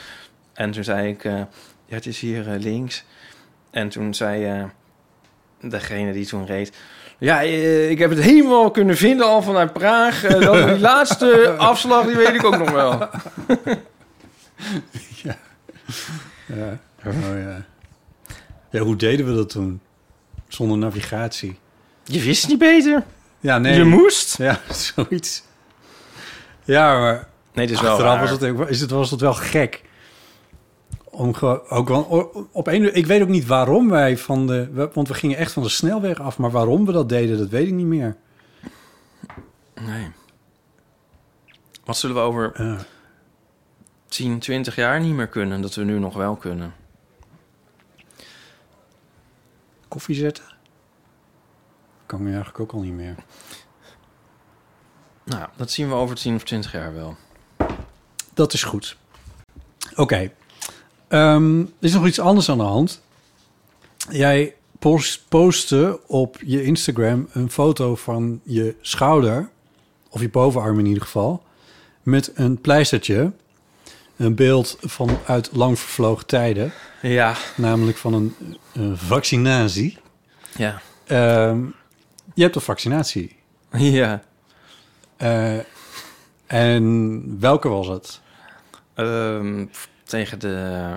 [0.53, 1.47] En toen zei ik, ja,
[1.85, 3.03] het is hier links.
[3.71, 4.65] En toen zei
[5.61, 6.71] degene die toen reed...
[7.17, 10.23] Ja, eh, ik heb het helemaal kunnen vinden al vanuit Praag.
[10.23, 12.99] Eh, dan die laatste afslag, die weet ik ook nog wel.
[16.45, 16.79] Ja.
[17.05, 17.65] Oh, ja.
[18.69, 19.81] ja, hoe deden we dat toen?
[20.47, 21.59] Zonder navigatie.
[22.03, 23.03] Je wist niet beter.
[23.39, 23.77] Ja, nee.
[23.77, 24.37] Je moest.
[24.37, 24.59] Ja,
[24.95, 25.43] zoiets.
[26.63, 27.27] Ja, maar
[27.57, 29.83] Nee, het is wel Achteraf was het, is het, was het wel gek.
[31.17, 31.35] Om
[31.69, 32.01] ook wel,
[32.51, 34.89] op een, ik weet ook niet waarom wij van de...
[34.93, 36.37] Want we gingen echt van de snelweg af.
[36.37, 38.17] Maar waarom we dat deden, dat weet ik niet meer.
[39.81, 40.11] Nee.
[41.85, 42.77] Wat zullen we over Ja.
[44.07, 45.61] 10, 20 jaar niet meer kunnen...
[45.61, 46.73] dat we nu nog wel kunnen?
[49.87, 50.43] koffie zetten?
[52.05, 53.15] Kan me eigenlijk ook al niet meer.
[55.23, 57.17] Nou, dat zien we over 10 of 20 jaar wel.
[58.33, 58.97] Dat is goed.
[59.95, 60.31] Oké.
[61.07, 63.01] Ehm, er is nog iets anders aan de hand.
[64.09, 69.49] Jij post, postte op je Instagram een foto van je schouder,
[70.09, 71.43] of je bovenarm in ieder geval,
[72.03, 73.31] met een pleistertje.
[74.15, 77.35] Een beeld van uit lang vervlogen tijden, Ja.
[77.55, 78.35] namelijk van een,
[78.73, 79.97] een vaccinatie.
[80.57, 80.81] Ja.
[81.05, 81.61] Ehm,
[82.33, 83.35] je hebt een vaccinatie.
[83.71, 84.23] Ja.
[85.17, 85.57] Eh,
[86.47, 88.21] en welke was het?
[88.93, 89.65] Ehm,
[90.07, 90.91] tegen de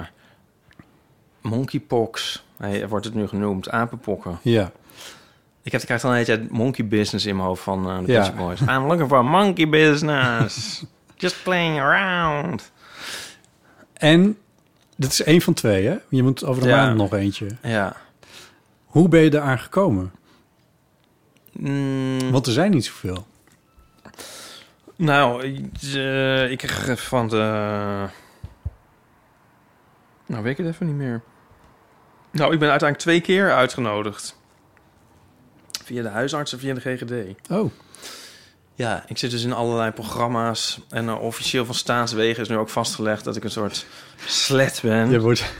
[1.40, 2.44] monkeypox.
[2.58, 3.70] Hij wordt het nu genoemd.
[3.70, 4.38] Apenpokken.
[4.42, 4.72] Ja.
[5.62, 7.98] Ik heb, ik krijg dan de hele tijd monkey business in mijn hoofd van eh,
[8.04, 8.32] de Ja.
[8.32, 8.60] Boys.
[8.60, 10.84] I'm looking for monkey business.
[11.16, 12.72] Just playing around.
[13.92, 14.38] En
[14.96, 15.96] dit is één van twee, hè?
[16.08, 16.76] Je moet over de Ja.
[16.84, 17.46] maand nog eentje.
[17.62, 17.96] Ja.
[18.84, 20.12] Hoe ben je eraan gekomen?
[21.52, 23.26] Mm, Want er zijn niet zoveel.
[24.96, 25.42] Nou,
[25.94, 28.04] eh, ik kreeg van de...
[30.30, 31.22] Nou, weet ik het even niet meer.
[32.30, 34.38] Nou, ik ben uiteindelijk twee keer uitgenodigd.
[35.84, 37.50] Via de huisarts en via de GGD.
[37.50, 37.70] Oh,
[38.74, 40.80] Ja, ik zit dus in allerlei programma's.
[40.88, 43.86] En officieel van staatswegen is nu ook vastgelegd dat ik een soort
[44.24, 45.10] slet ben.
[45.10, 45.44] je wordt...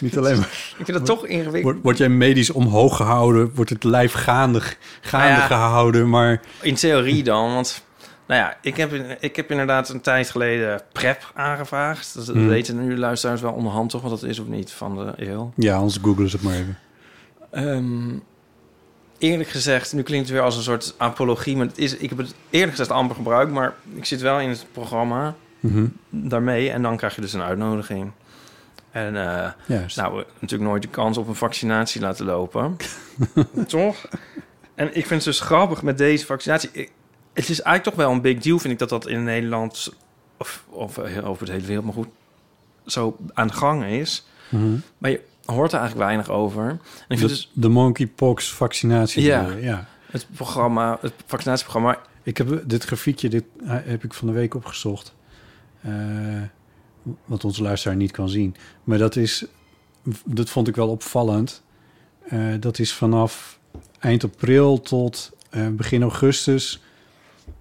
[0.00, 0.74] niet alleen maar...
[0.78, 1.62] Ik vind dat toch ingewikkeld.
[1.62, 3.54] Word, word jij medisch omhoog gehouden?
[3.54, 4.60] Wordt het lijf gaande,
[5.00, 5.46] gaande Nou ja.
[5.46, 6.08] gehouden?
[6.08, 7.84] Maar In theorie dan, want...
[8.30, 12.14] Nou ja, ik heb, ik heb inderdaad een tijd geleden PrEP aangevraagd.
[12.14, 12.48] Dat Hmm.
[12.48, 15.52] weten nu de luisteraars wel onderhand toch, wat dat is of niet van de eeuw.
[15.56, 16.78] ja, anders googelen ze het maar even.
[17.50, 18.18] Ehm,
[19.18, 22.18] eerlijk gezegd, nu klinkt het weer als een soort apologie, maar het is, ik heb
[22.18, 25.86] het eerlijk gezegd amper gebruikt, maar ik zit wel in het programma Mhm.
[26.10, 28.10] daarmee en dan krijg je dus een uitnodiging.
[28.90, 29.96] En eh, Juist.
[29.96, 32.76] nou, natuurlijk nooit de kans op een vaccinatie laten lopen.
[33.66, 34.08] toch?
[34.74, 36.70] En ik vind het dus grappig met deze vaccinatie.
[36.72, 36.90] Ik-
[37.40, 39.92] het is eigenlijk toch wel een big deal, vind ik, dat dat in Nederland,
[40.38, 42.08] of, of eh, over de hele wereld, maar goed,
[42.86, 44.26] zo aan de gang is.
[44.48, 44.76] Mhm.
[44.98, 46.68] Maar je hoort er eigenlijk weinig over.
[46.68, 49.22] En ik vind de, dus de monkeypox vaccinatie.
[49.22, 49.50] Ja.
[49.50, 49.88] ja.
[50.06, 54.54] het programma, het vaccinatieprogramma, Ik heb dit grafiekje, dit eh, heb ik van de week
[54.54, 55.14] opgezocht.
[55.80, 55.92] Eh,
[57.24, 58.56] wat onze luisteraar niet kan zien.
[58.84, 59.44] Maar dat is,
[60.24, 61.62] dat vond ik wel opvallend.
[62.60, 63.58] Dat is vanaf
[63.98, 65.32] eind april tot
[65.76, 66.80] begin augustus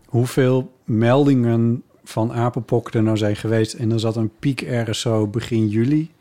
[0.10, 3.74] hoeveel meldingen van apenpokken er nou zijn geweest.
[3.74, 6.12] En er zat een piek ergens zo begin juli.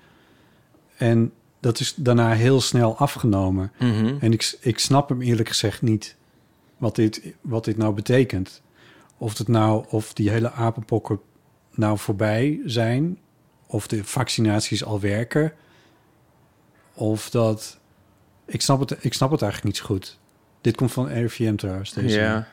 [0.96, 3.72] En dat is daarna heel snel afgenomen.
[3.78, 4.16] Mhm.
[4.20, 6.16] En ik, ik snap hem eerlijk gezegd niet
[6.76, 8.62] wat dit, wat dit nou betekent.
[9.18, 11.20] Of, het nou, of die hele apenpokken
[11.74, 13.18] nou voorbij zijn.
[13.66, 15.52] Of de vaccinaties al werken.
[16.94, 17.78] Of dat...
[18.46, 20.18] Ik snap het, ik snap het eigenlijk niet zo goed.
[20.60, 21.92] Dit komt van RIVM trouwens.
[21.92, 22.18] Deze.
[22.18, 22.48] Ja.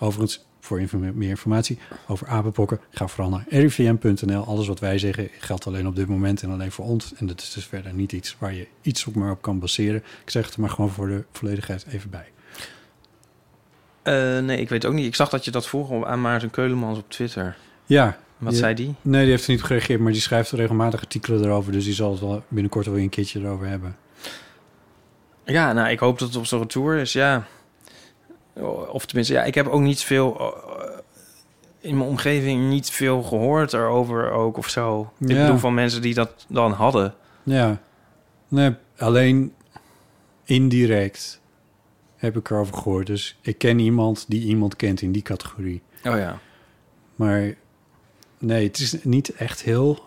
[0.00, 0.82] Overigens, voor
[1.14, 2.80] meer informatie over apenpokken...
[2.90, 4.44] ga vooral naar rivm.nl.
[4.44, 7.14] Alles wat wij zeggen geldt alleen op dit moment en alleen voor ons.
[7.14, 10.02] En dat is dus verder niet iets waar je iets op maar op kan baseren.
[10.22, 12.26] Ik zeg het er maar gewoon voor de volledigheid even bij.
[14.02, 15.06] Eh, nee, ik weet ook niet.
[15.06, 17.56] Ik zag dat je dat vroeg aan Maarten Keulemans op Twitter.
[17.86, 18.18] Ja.
[18.38, 18.94] Wat zei die?
[19.02, 21.72] Nee, die heeft er niet op gereageerd, maar die schrijft regelmatig artikelen erover.
[21.72, 23.96] Dus die zal het wel binnenkort wel een keertje erover hebben.
[25.44, 27.46] Ja, nou, ik hoop dat het op zo'n retour is, ja.
[28.92, 30.38] Of tenminste, ja, ik heb ook niet veel...
[30.40, 30.98] eh,
[31.80, 35.12] in mijn omgeving niet veel gehoord erover ook of zo.
[35.18, 35.40] Ik Ja.
[35.42, 37.14] bedoel van mensen die dat dan hadden.
[37.42, 37.80] Ja.
[38.48, 39.54] Nee, alleen
[40.44, 41.40] indirect
[42.16, 43.06] heb ik erover gehoord.
[43.06, 45.82] Dus ik ken iemand die iemand kent in die categorie.
[46.04, 46.38] Oh ja.
[47.14, 47.54] Maar
[48.38, 49.98] nee, het is niet echt heel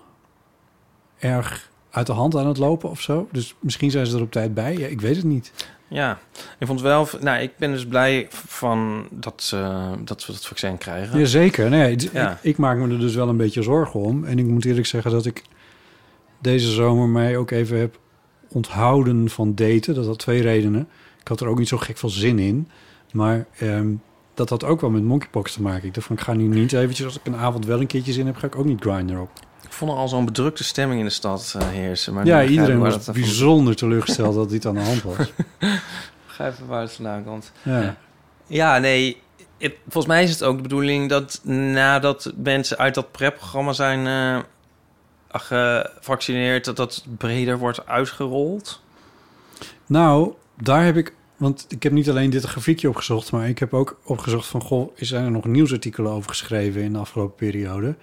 [1.20, 3.28] erg uit de hand aan het lopen of zo.
[3.32, 4.78] Dus misschien zijn ze er op tijd bij.
[4.78, 5.52] Ja, ik weet het niet.
[5.94, 6.20] Ja,
[6.60, 7.08] ik vond wel...
[7.20, 11.20] Nou, ik ben dus blij van dat, eh, dat we dat vaccin krijgen.
[11.20, 11.70] Jazeker.
[11.70, 12.32] Nee, Ja.
[12.32, 14.24] ik, ik maak me er dus wel een beetje zorgen om.
[14.24, 15.44] En ik moet eerlijk zeggen dat ik
[16.40, 18.00] deze zomer mij ook even heb
[18.50, 19.94] onthouden van daten.
[19.94, 20.88] Dat had twee redenen.
[21.22, 22.68] Ik had er ook niet zo gek veel zin in.
[23.12, 23.94] Maar ehm,
[24.34, 25.88] dat had ook wel met monkeypox te maken.
[25.88, 27.06] Ik dacht van, ik ga nu niet eventjes...
[27.06, 28.36] als ik een avond wel een keertje zin heb...
[28.36, 29.30] ga ik ook niet grinder op.
[29.64, 32.14] Ik vond er al zo'n bedrukte stemming in de stad eh, heersen.
[32.14, 35.18] Maar ja, iedereen was dat bijzonder teleurgesteld dat dit aan de hand was.
[36.28, 37.52] Begrijp even waar het vandaan komt.
[37.62, 37.96] Ja.
[38.48, 39.22] Ja, nee.
[39.58, 44.08] het- volgens mij is het ook de bedoeling dat nadat mensen uit dat PrEP-programma zijn
[44.08, 44.44] eh,
[45.30, 48.82] gevaccineerd, dat dat breder wordt uitgerold.
[49.86, 51.14] Nou, daar heb ik...
[51.38, 53.32] Want ik heb niet alleen dit grafiekje opgezocht...
[53.32, 54.62] maar ik heb ook opgezocht van...
[54.62, 56.82] goh, zijn er nog nieuwsartikelen over geschreven...
[56.82, 57.96] in de afgelopen periode?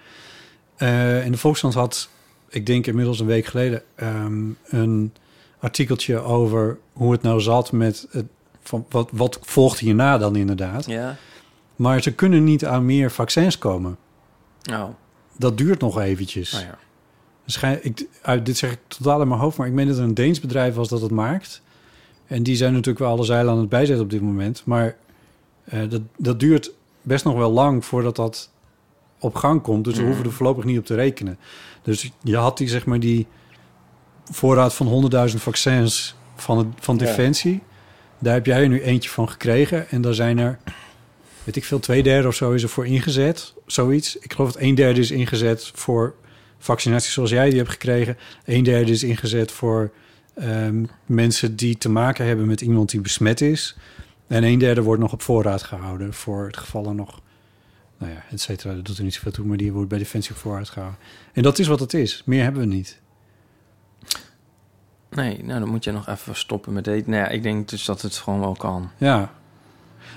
[0.81, 2.09] Eh en de Volkskrant had,
[2.49, 3.83] ik denk inmiddels een week geleden...
[3.95, 5.13] ehm, een
[5.59, 8.07] artikeltje over hoe het nou zat met...
[8.11, 8.25] Het,
[8.63, 10.85] van wat, wat volgt hierna dan inderdaad.
[10.85, 11.17] Ja.
[11.75, 13.97] Maar ze kunnen niet aan meer vaccins komen.
[14.71, 14.89] Oh,
[15.37, 16.51] Dat duurt nog eventjes.
[16.51, 16.77] nou ja.
[17.45, 20.03] Schijn, ik, uit, dit zeg ik totaal in mijn hoofd, maar ik meen dat er
[20.03, 21.61] een Deens bedrijf was dat het maakt.
[22.27, 24.61] En die zijn natuurlijk wel alle zeilen aan het bijzetten op dit moment.
[24.65, 24.95] Maar
[25.63, 28.49] eh, dat, dat duurt best nog wel lang voordat dat
[29.21, 29.83] op gang komt.
[29.83, 31.37] Dus we hoeven er voorlopig niet op te rekenen.
[31.81, 33.27] Dus je had die, zeg maar, die
[34.31, 37.05] voorraad van 100.000 vaccins van, het, van Ja.
[37.05, 37.61] Defensie.
[38.19, 39.89] Daar heb jij nu eentje van gekregen.
[39.89, 40.59] En daar zijn er,
[41.43, 43.53] weet ik veel, twee derde of zo is er voor ingezet.
[43.65, 44.17] Zoiets.
[44.17, 46.15] Ik geloof dat een derde is ingezet voor
[46.57, 48.17] vaccinaties zoals jij die hebt gekregen.
[48.45, 49.91] Een derde is ingezet voor
[50.33, 53.77] ehm, mensen die te maken hebben met iemand die besmet is.
[54.27, 57.21] En een derde wordt nog op voorraad gehouden voor het geval er nog...
[58.01, 60.35] Nou ja, et cetera, dat doet er niet zoveel toe, maar die wordt bij Defensie
[60.35, 60.97] gehouden.
[61.33, 62.21] En dat is wat het is.
[62.25, 63.01] Meer hebben we niet.
[65.09, 67.11] Nee, nou dan moet je nog even stoppen met eten.
[67.11, 68.89] Nou ja, ik denk dus dat het gewoon wel kan.
[68.97, 69.33] Ja.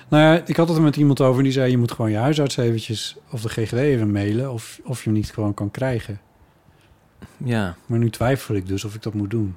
[0.08, 1.70] Nou ja, ik had het er met iemand over die zei...
[1.70, 4.52] je moet gewoon je huisarts eventjes of de GGD even mailen...
[4.52, 6.20] of, of je hem niet gewoon kan krijgen.
[7.36, 7.76] Ja.
[7.86, 9.56] Maar nu twijfel ik dus of ik dat moet doen.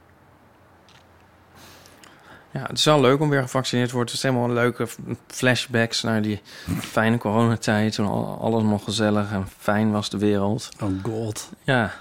[2.51, 4.13] Ja, het is wel leuk om weer gevaccineerd te worden.
[4.15, 4.87] Het is helemaal leuke
[5.27, 6.41] flashbacks naar die
[6.79, 7.93] fijne coronatijd.
[7.93, 10.69] Toen al- alles nog gezellig en fijn was de wereld.
[10.81, 11.49] Oh god.
[11.63, 11.93] Ja,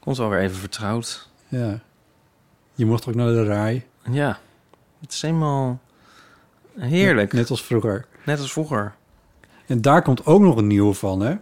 [0.00, 1.28] komt wel weer even vertrouwd.
[1.48, 1.78] Ja.
[2.74, 3.86] Je mocht ook naar de rij.
[4.10, 4.38] Ja,
[5.00, 5.80] het is helemaal
[6.78, 7.32] heerlijk.
[7.32, 8.06] Net als vroeger.
[8.24, 8.94] Net als vroeger.
[9.66, 11.36] En daar komt ook nog een nieuwe van, hè?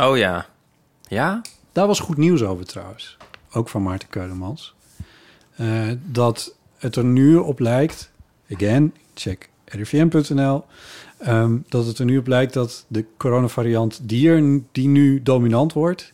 [0.00, 0.46] Oh ja.
[1.02, 1.40] Ja?
[1.72, 3.16] Daar was goed nieuws over trouwens.
[3.52, 4.74] Ook van Maarten Keulemans.
[5.56, 8.12] Eh, dat het er nu op lijkt...
[8.52, 10.64] Again, check rivm.nl.
[11.18, 15.72] ehm, dat het er nu op lijkt dat de coronavariant die, er, die nu dominant
[15.72, 16.12] wordt...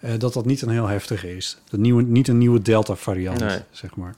[0.00, 1.58] eh, dat dat niet een heel heftige is.
[1.70, 3.58] Dat nieuwe, niet een nieuwe Delta-variant, Nee.
[3.70, 4.14] zeg maar.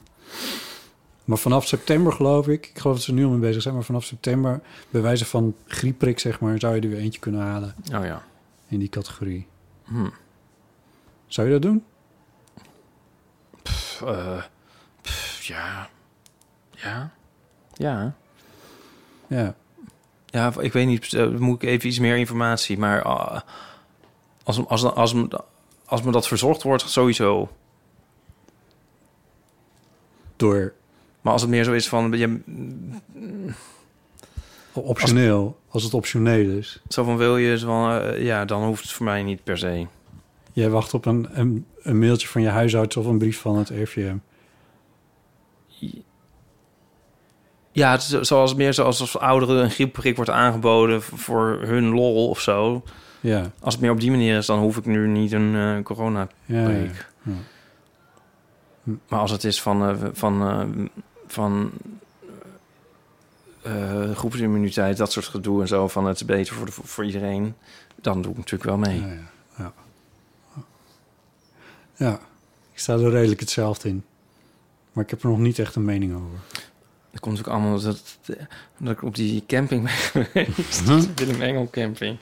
[1.25, 2.65] Maar vanaf september geloof ik...
[2.67, 3.73] Ik geloof dat ze er nu al mee bezig zijn...
[3.73, 6.59] maar vanaf september, bij wijze van griepprik, zeg maar...
[6.59, 8.23] zou je er weer eentje kunnen halen Oh ja.
[8.67, 9.47] in die categorie.
[9.83, 10.07] Hm.
[11.27, 11.83] Zou je dat doen?
[13.63, 14.43] Pff, eh,
[15.49, 15.89] ja.
[16.75, 17.11] Ja.
[17.73, 18.15] Ja.
[19.27, 19.55] Ja.
[20.25, 21.13] Ja, ik weet niet.
[21.13, 22.77] eh, Moet ik even iets meer informatie.
[22.77, 23.41] Maar ah,
[24.43, 25.41] als, als, als, als, me-
[25.85, 27.49] als me dat verzorgd wordt, sowieso.
[30.35, 30.73] Door
[31.21, 32.11] Maar als het meer zo is van...
[32.11, 32.39] Je,
[34.73, 35.59] optioneel.
[35.69, 36.81] Als het optioneel is.
[36.87, 39.57] Zo van wil je, zo van, eh, ja, dan hoeft het voor mij niet per
[39.57, 39.87] se.
[40.53, 43.69] Jij wacht op een, een, een mailtje van je huisarts of een brief van het
[43.69, 44.15] RVM.
[47.71, 52.29] Ja, het is zoals meer zoals als ouderen een griepprik wordt aangeboden voor hun lol
[52.29, 52.83] of zo.
[53.19, 55.83] Ja, Als het meer op die manier is, dan hoef ik nu niet een eh
[55.83, 56.89] corona ja, ja.
[59.07, 60.85] Maar als het is van, eh, van, eh,
[61.27, 61.71] van
[64.13, 67.55] groepsimmuniteit, dat soort gedoe en zo, van het is beter voor, de, voor iedereen,
[67.95, 68.99] dan doe ik natuurlijk wel mee.
[68.99, 69.73] Ja, ja, ja.
[71.95, 72.19] Ja,
[72.73, 74.03] ik sta er redelijk hetzelfde in.
[74.93, 76.39] Maar ik heb er nog niet echt een mening over.
[77.11, 78.17] Dat komt ook allemaal omdat,
[78.83, 80.85] ik op die camping ben geweest.
[80.85, 82.17] De Willem Engel camping.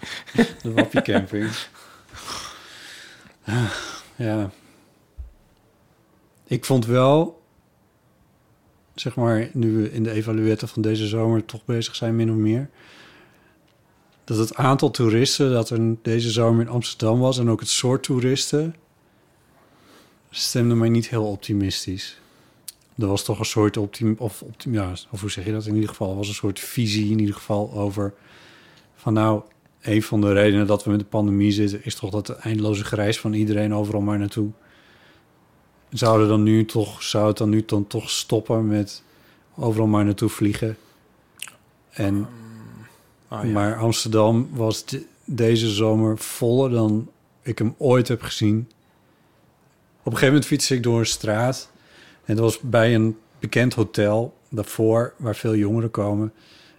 [0.62, 1.52] De Wappie Camping.
[4.16, 4.52] ja.
[6.48, 7.42] Ik vond wel,
[8.96, 12.36] zeg maar, nu we in de evaluatie van deze zomer toch bezig zijn, min of
[12.36, 12.70] meer,
[14.24, 18.04] dat het aantal toeristen dat er deze zomer in Amsterdam was en ook het soort
[18.04, 18.76] toeristen,
[20.30, 22.20] stemde mij niet heel optimistisch.
[22.98, 25.74] Er was toch een soort optim of, optim ja, of hoe zeg je dat in
[25.74, 26.16] ieder geval?
[26.16, 28.14] Was een soort visie in ieder geval over
[28.96, 29.42] van nou,
[29.82, 32.84] een van de redenen dat we met de pandemie zitten, is toch dat de eindeloze
[32.84, 34.50] grijs van iedereen overal maar naartoe.
[35.90, 39.04] Zouden dan nu toch, zou het dan nu dan toch stoppen met
[39.56, 40.78] overal maar naartoe vliegen?
[41.90, 42.28] En,
[43.30, 43.50] Oh, ja.
[43.50, 47.10] Maar Amsterdam was de- deze zomer voller dan
[47.42, 48.58] ik hem ooit heb gezien.
[50.00, 51.70] Op een gegeven moment fietste ik door een straat.
[52.28, 56.34] En dat was bij een bekend hotel daarvoor, waar veel jongeren komen.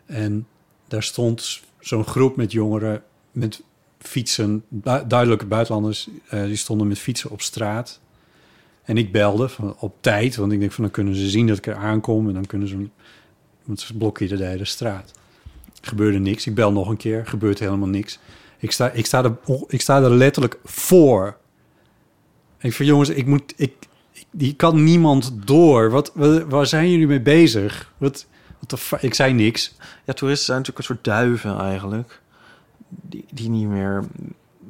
[0.07, 0.47] En
[0.89, 3.63] daar stond zo'n groep met jongeren met
[3.99, 8.01] fietsen, du- duidelijke buitenlanders, eh, die stonden met fietsen op straat.
[8.83, 11.59] En ik belde van, op tijd, want ik denk van dan kunnen ze zien dat
[11.59, 12.89] ik er aankom en dan kunnen ze,
[13.65, 15.13] want ze blokkeerden de hele straat.
[15.81, 16.47] Gebeurde niks.
[16.47, 18.19] Ik bel nog een keer, gebeurt helemaal niks.
[18.59, 19.37] Ik sta, ik sta, er,
[19.69, 21.37] ik sta er letterlijk voor.
[22.61, 23.73] Ik van jongens, ik moet, ik,
[24.31, 25.91] die kan niemand door.
[25.91, 27.93] Wat, wat, waar zijn jullie mee bezig?
[27.99, 28.27] Wat,
[28.59, 29.77] wat de ik zei niks.
[30.05, 32.21] Ja, toeristen zijn natuurlijk een soort duiven eigenlijk.
[32.89, 34.05] Die, die niet meer...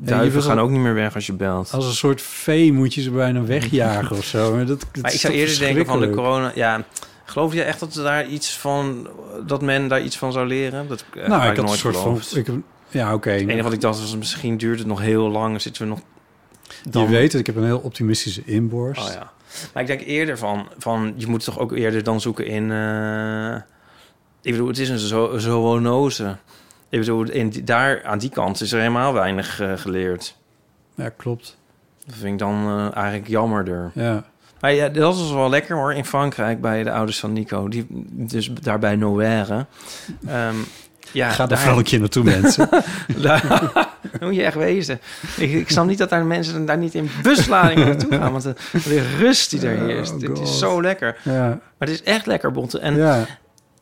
[0.00, 1.72] Duiven gaan dan- ook niet meer weg als je belt.
[1.72, 4.54] Als een soort vee moet je ze bijna wegjagen of zo.
[4.54, 6.52] Maar, dat, dat maar ik zou eerder denken van de corona...
[6.54, 6.84] Ja,
[7.24, 9.08] geloof je echt dat er daar iets van...
[9.46, 10.88] Dat men daar iets van zou leren?
[10.88, 12.28] Dat eh, Nou, heb ik had een nooit soort geloofd.
[12.28, 12.38] van...
[12.38, 12.48] Ik,
[12.88, 13.30] ja, oké.
[13.30, 15.60] Het enige wat ik dacht was, misschien duurt het nog heel lang.
[15.60, 16.00] Zitten we nog...
[16.90, 19.08] Je weet het, ik heb een heel optimistische inborst.
[19.08, 19.32] Oh ja.
[19.72, 22.72] Maar ik denk eerder van, van je moet toch ook eerder dan zoeken in...
[22.72, 23.54] eh,
[24.42, 26.36] ik bedoel, het is een zo zoonose.
[26.88, 30.36] Ik bedoel, in daar, aan die kant is er helemaal weinig eh, geleerd.
[30.94, 31.56] Ja, klopt.
[32.06, 33.90] Dat vind ik dan eh, eigenlijk jammerder.
[33.94, 34.24] Ja.
[34.60, 37.68] Maar ja, dat was wel lekker hoor, in Frankrijk bij de ouders van Nico.
[37.68, 39.66] Die, dus daar bij.
[40.26, 40.54] Ehm,
[41.12, 42.68] ja, Ga daar keer naartoe, mensen.
[43.22, 43.87] Daar
[44.26, 45.00] moet je echt wezen.
[45.36, 48.30] Ik, ik snap niet dat daar mensen daar niet in busladingen naartoe gaan.
[48.32, 51.16] Want de, de rust die er heerst, Oh, dit is zo lekker.
[51.22, 51.48] ja.
[51.48, 52.78] Maar het is echt lekker, Botte.
[52.78, 53.24] En ja.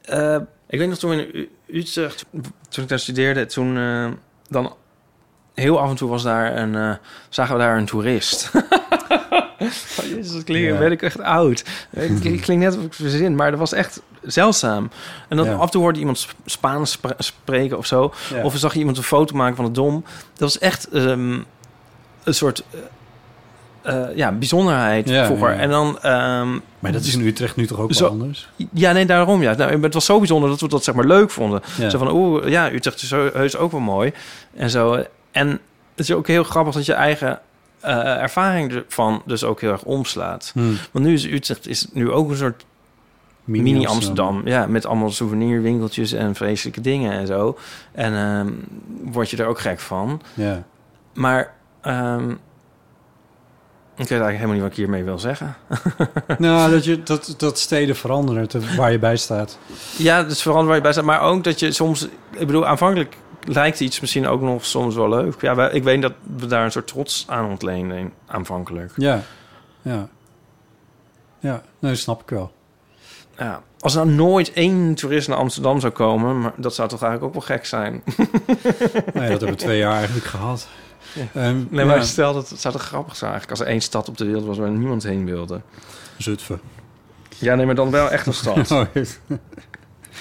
[0.03, 0.37] eh,
[0.69, 2.25] ik weet nog toen in U- Utrecht,
[2.69, 4.09] toen ik daar studeerde, toen eh,
[4.49, 4.75] dan
[5.55, 6.91] heel af en toe was daar een, eh,
[7.29, 8.51] zagen we daar een toerist.
[10.01, 10.79] oh, jezus, dat klinkt, Ja.
[10.79, 11.65] ben ik echt oud.
[11.91, 14.91] Ik, ik klink net of ik verzin, maar dat was echt zeldzaam.
[15.29, 15.55] En dan Ja.
[15.55, 18.13] af en toe hoorde iemand Sp- Spaans spra- spreken of zo.
[18.35, 18.43] Ja.
[18.43, 20.05] Of zag je iemand een foto maken van het dom.
[20.31, 21.39] Dat was echt ehm,
[22.25, 22.81] een soort eh,
[24.11, 25.51] eh, ja, bijzonderheid Ja, vroeger.
[25.55, 25.59] ja.
[25.61, 25.99] En dan...
[26.03, 28.49] ehm, Maar dat is in Utrecht nu toch ook Zo- wel anders?
[28.73, 29.55] ja, nee, daarom ja.
[29.55, 31.63] Nou, het was zo bijzonder dat we dat zeg maar leuk vonden.
[31.79, 31.89] Ja.
[31.91, 34.13] Zo van, oeh, ja, Utrecht is heu- heus ook wel mooi.
[34.55, 35.05] En zo.
[35.31, 35.49] En
[35.95, 37.41] het is ook heel grappig dat je eigen
[37.81, 40.51] ervaring ervan dus ook heel erg omslaat.
[40.55, 40.61] Hm.
[40.93, 42.65] Want nu is Utrecht is nu ook een soort
[43.47, 44.43] mini-Amsterdam.
[44.45, 47.59] ja, met allemaal souvenirwinkeltjes en vreselijke dingen en zo.
[47.93, 48.53] En ehm,
[49.13, 50.23] word je er ook gek van.
[50.35, 50.65] Ja.
[51.15, 55.57] Maar ehm, ik weet eigenlijk helemaal niet wat ik hiermee wil zeggen.
[56.39, 59.59] nou, dat, je, dat, dat steden veranderen waar je bij staat.
[59.99, 61.05] Ja, is vooral waar je bij staat.
[61.05, 62.09] Maar ook dat je soms...
[62.31, 63.17] Ik bedoel, aanvankelijk
[63.47, 65.41] lijkt iets misschien ook nog soms wel leuk.
[65.41, 68.93] Ja, wij- ik weet dat we daar een soort trots aan ontlenen aanvankelijk.
[68.97, 69.21] Ja.
[69.83, 70.09] Ja.
[71.39, 72.53] Ja, nee, dat snap ik wel.
[73.39, 73.63] Ja.
[73.79, 76.41] Als er nou nooit één toerist naar Amsterdam zou komen...
[76.41, 78.03] maar dat zou toch eigenlijk ook wel gek zijn.
[79.15, 80.69] Nee, dat hebben we twee jaar eigenlijk gehad.
[81.35, 83.61] Ehm, Nee, maar ja, stel dat het zou toch grappig zijn eigenlijk...
[83.61, 85.61] als er één stad op de wereld was waar niemand heen wilde.
[86.19, 86.61] Zutphen.
[87.39, 88.69] Ja, nee, maar dan wel echt een stad.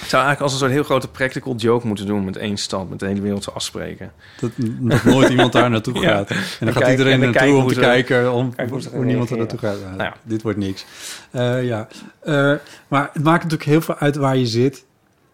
[0.01, 2.25] Ik zou eigenlijk als een soort heel grote practical joke moeten doen...
[2.25, 4.11] met één stad, met de hele wereld te afspreken.
[4.39, 6.09] dat, dat nooit iemand daar naartoe Ja.
[6.09, 6.29] gaat.
[6.29, 8.53] En dan gaat kijk- iedereen naartoe om te kijken om,
[8.91, 9.77] hoe niemand er naartoe gaat.
[9.79, 10.15] Ja, Nou ja.
[10.23, 10.85] Dit wordt niks.
[11.31, 11.87] Eh, ja.
[12.19, 12.53] Eh,
[12.87, 14.85] maar het maakt natuurlijk heel veel uit waar je zit.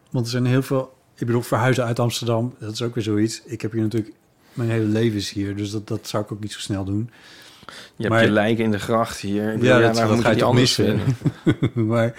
[0.09, 0.93] Want er zijn heel veel...
[1.17, 3.41] ik bedoel, verhuizen uit Amsterdam, dat is ook weer zoiets.
[3.45, 4.13] Ik heb hier natuurlijk,
[4.53, 7.09] mijn hele leven is hier, dus dat, dat zou ik ook niet zo snel doen.
[7.95, 9.53] Je Maar- hebt je lijken in de gracht hier.
[9.53, 10.99] Ik Ja, bedoel, dat, waarom dat ga je anders missen.
[11.87, 12.13] maar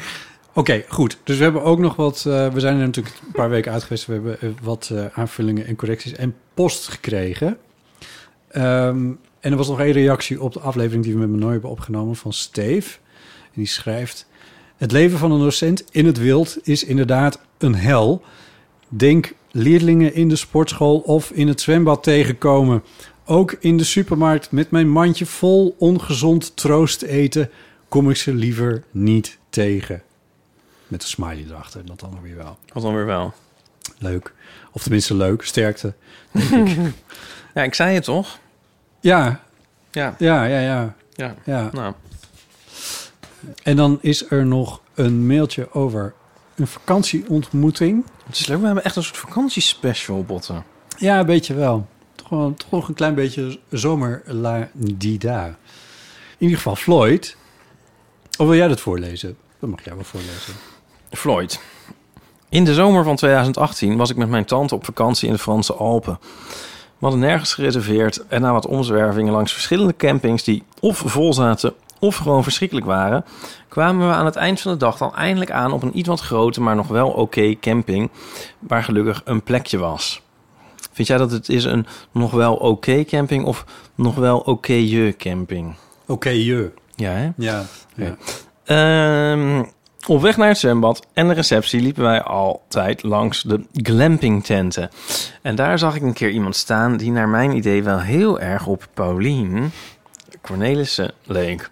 [0.54, 1.18] oké, goed.
[1.24, 2.24] Dus we hebben ook nog wat...
[2.26, 4.06] eh, we zijn er natuurlijk een paar weken uit geweest.
[4.06, 7.58] We hebben eh, wat eh, aanvullingen en correcties en post gekregen.
[8.48, 11.70] Ehm, en er was nog één reactie op de aflevering die we met Manoy hebben
[11.70, 12.98] opgenomen van Steve.
[13.44, 14.30] En die schrijft...
[14.76, 18.22] Het leven van een docent in het wild is inderdaad een hel.
[18.88, 22.82] Denk leerlingen in de sportschool of in het zwembad tegenkomen.
[23.24, 27.50] Ook in de supermarkt met mijn mandje vol ongezond troost eten
[27.88, 30.02] kom ik ze liever niet tegen.
[30.92, 32.58] Met een smiley erachter, dat dan nog weer wel.
[32.72, 33.32] Wat dan weer wel.
[33.98, 34.32] Leuk.
[34.72, 35.94] Of tenminste leuk, sterkte.
[37.54, 38.38] Ja, ik zei het toch?
[39.00, 39.42] Ja,
[39.90, 40.94] Ja, ja, ja, ja.
[41.14, 41.34] ja.
[41.44, 41.70] ja.
[41.72, 41.94] Nou,
[43.62, 46.14] En dan is er nog een mailtje over
[46.54, 48.04] een vakantieontmoeting.
[48.26, 48.58] het is leuk.
[48.58, 50.64] We hebben echt een soort vakantiespecial, Botten.
[50.98, 51.88] Ja, een beetje wel.
[52.14, 55.46] Toch, wel, toch nog een klein beetje zomer la dida.
[55.46, 55.54] In
[56.38, 57.36] ieder geval Floyd.
[58.38, 59.36] Of wil jij dat voorlezen?
[59.58, 60.54] Dat mag jij wel voorlezen.
[61.12, 61.60] Floyd.
[62.48, 65.74] In de zomer van 2018 was ik met mijn tante op vakantie in de Franse
[65.74, 66.18] Alpen.
[66.98, 71.74] We hadden nergens gereserveerd en na wat omzwervingen langs verschillende campings die of vol zaten
[71.98, 73.24] of gewoon verschrikkelijk waren,
[73.68, 76.20] kwamen we aan het eind van de dag dan eindelijk aan op een iets wat
[76.20, 78.10] grote, maar nog wel oké camping,
[78.58, 80.22] waar gelukkig een plekje was.
[80.92, 85.14] Vind jij dat het is een nog wel oké camping of nog wel oké je
[85.18, 85.74] camping?
[86.06, 86.70] Oké, je.
[86.94, 87.30] Ja, hè?
[87.36, 87.64] Ja.
[87.94, 88.16] ja.
[88.64, 89.64] Ehm,
[90.06, 94.90] op weg naar het zwembad en de receptie liepen wij altijd langs de glampingtenten.
[95.42, 98.66] En daar zag ik een keer iemand staan die naar mijn idee wel heel erg
[98.66, 99.72] op Paulien
[100.40, 101.70] Cornelissen leek.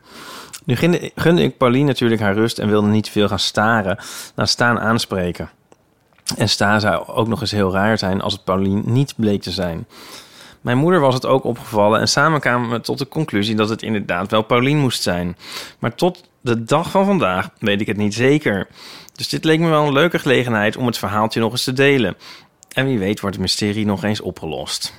[0.64, 0.76] Nu
[1.14, 3.98] gunde, ik Paulien natuurlijk haar rust en wilde niet veel gaan staren,
[4.34, 5.50] naar staan aanspreken.
[6.36, 9.50] En staan zou ook nog eens heel raar zijn als het Paulien niet bleek te
[9.50, 9.86] zijn.
[10.60, 13.82] Mijn moeder was het ook opgevallen en samen kwamen we tot de conclusie dat het
[13.82, 15.36] inderdaad wel Paulien moest zijn.
[15.78, 18.68] Maar tot de dag van vandaag weet ik het niet zeker.
[19.14, 22.16] Dus dit leek me wel een leuke gelegenheid om het verhaaltje nog eens te delen.
[22.72, 24.95] En wie weet wordt het mysterie nog eens opgelost.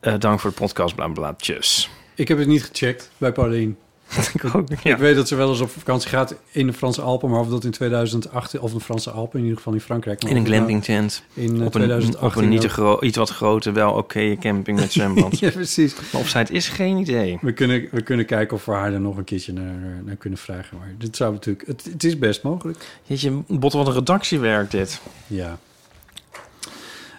[0.00, 1.90] Eh, dank voor de podcast, bla tjus.
[2.14, 3.76] Ik heb het niet gecheckt bij Paulien.
[4.34, 7.30] Ik ook, Ik weet dat ze wel eens op vakantie gaat in de Franse Alpen,
[7.30, 10.24] maar of dat in 2008, of de Franse Alpen, in ieder geval in Frankrijk.
[10.24, 11.22] In een nou glampingtent.
[11.34, 14.78] In eh, Op een, 2018 op een niet te iets wat grote, wel oké camping
[14.78, 15.38] met zwembad.
[15.42, 15.94] Ja, precies.
[16.12, 17.38] Maar of zij het is, geen idee.
[17.40, 20.38] We kunnen, we kunnen kijken of we haar er nog een keertje naar, naar kunnen
[20.38, 20.78] vragen.
[20.78, 21.66] Maar dit zou natuurlijk...
[21.66, 22.78] Het, het is best mogelijk.
[23.02, 25.00] Jeetje, bot wat een redactiewerk dit.
[25.26, 25.58] Ja.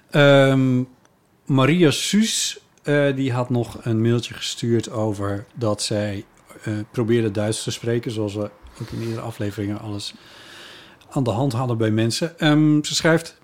[0.10, 0.84] Ehm,
[1.46, 6.26] Maria Suus, eh, die had nog een mailtje gestuurd over dat zij
[6.92, 8.50] probeerde Duits te spreken, zoals we
[8.82, 10.14] ook in eerdere afleveringen alles
[11.10, 12.40] aan de hand hadden bij mensen.
[12.40, 13.38] Ehm, ze schrijft: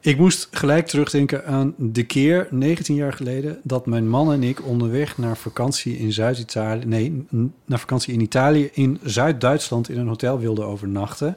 [0.00, 4.66] Ik moest gelijk terugdenken aan de keer 19 jaar geleden dat mijn man en ik
[4.66, 7.26] onderweg naar vakantie in Zuid-Italië, nee,
[7.64, 11.36] naar vakantie in Italië in Zuid-Duitsland in een hotel wilden overnachten.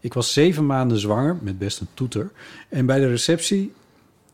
[0.00, 2.30] Ik was zeven maanden zwanger, met best een toeter.
[2.68, 3.72] En bij de receptie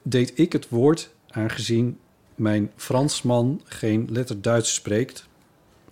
[0.02, 1.98] deed ik het woord, aangezien
[2.34, 5.28] mijn Fransman geen letter Duits spreekt.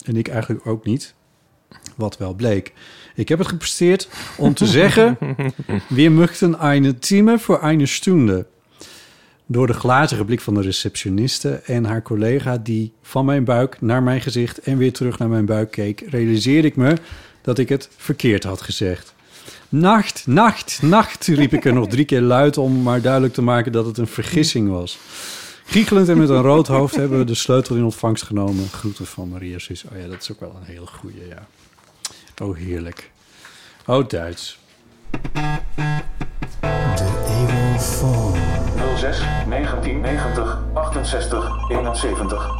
[0.05, 1.15] En ik eigenlijk ook niet.
[1.97, 2.73] Wat wel bleek.
[3.15, 5.19] Ik heb het gepresteerd om te zeggen...
[5.89, 8.47] We möchten eine Time voor eine Stunde.
[9.47, 12.59] Door de glazige blik van de receptioniste en haar collega...
[12.59, 16.05] die van mijn buik naar mijn gezicht en weer terug naar mijn buik keek...
[16.09, 16.95] realiseerde ik me
[17.43, 19.15] dat ik het verkeerd had gezegd.
[19.69, 23.73] Nacht, nacht, nacht, riep ik er nog drie keer luid om maar duidelijk te maken
[23.73, 24.99] dat het een vergissing was.
[25.73, 28.69] Giechelend en met een rood hoofd hebben we de sleutel in ontvangst genomen.
[28.69, 29.85] Groeten van Maria Sus.
[29.85, 31.47] Oh ja, dat is ook wel een hele goeie, ja.
[32.43, 33.11] Oh, heerlijk.
[33.87, 34.59] Oh, Duits.
[38.97, 39.19] 06
[39.49, 42.51] 1990 68 71.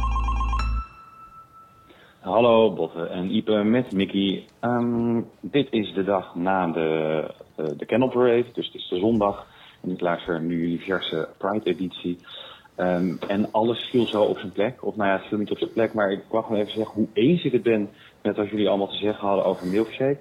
[2.19, 4.45] Hallo Botte en Ipe met Mickey.
[4.59, 7.23] Ehm, dit is de dag na de,
[7.57, 9.45] uh, de Kennel Parade, dus het is de zondag.
[9.81, 12.17] En ik luister nu jullie verse Pride-editie.
[12.77, 14.85] Um, en alles viel zo op zijn plek.
[14.85, 16.93] Of nou ja, het viel niet op zijn plek, maar ik wou gewoon even zeggen
[16.93, 17.89] hoe eens ik het ben
[18.21, 20.19] met wat jullie allemaal te zeggen hadden over Milkshake.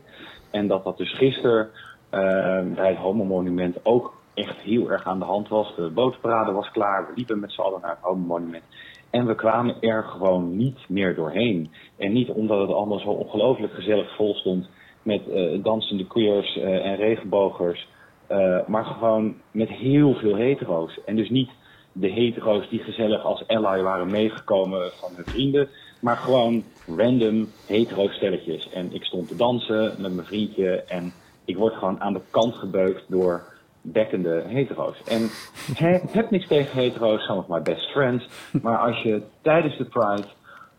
[0.51, 1.69] En dat dat dus gisteren
[2.11, 5.75] uh, bij het Homo-monument ook echt heel erg aan de hand was.
[5.77, 8.65] De bootparade was klaar, we liepen met z'n allen naar het Homo-monument.
[9.11, 11.71] En we kwamen er gewoon niet meer doorheen.
[11.97, 14.69] En niet omdat het allemaal zo ongelooflijk gezellig vol stond
[15.03, 17.89] met uh, dansende queers uh, en regenbogers.
[18.31, 21.01] Uh, maar gewoon met heel veel hetero's.
[21.05, 21.51] En dus niet
[21.93, 25.69] de hetero's die gezellig als ally waren meegekomen van hun vrienden.
[26.01, 26.65] Maar gewoon
[26.97, 28.71] random hetero stelletjes.
[28.71, 30.83] En ik stond te dansen met mijn vriendje.
[30.83, 31.13] En
[31.45, 33.43] ik word gewoon aan de kant gebeukt door
[33.81, 35.03] bekkende hetero's.
[35.03, 35.31] En
[35.75, 38.29] he, heb niks tegen hetero's, some of my best friends.
[38.63, 40.25] Maar als je tijdens de Pride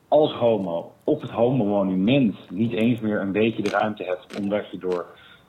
[0.08, 4.78] als homo op het homo-monument niet eens meer een beetje de ruimte hebt, omdat je
[4.78, 5.06] door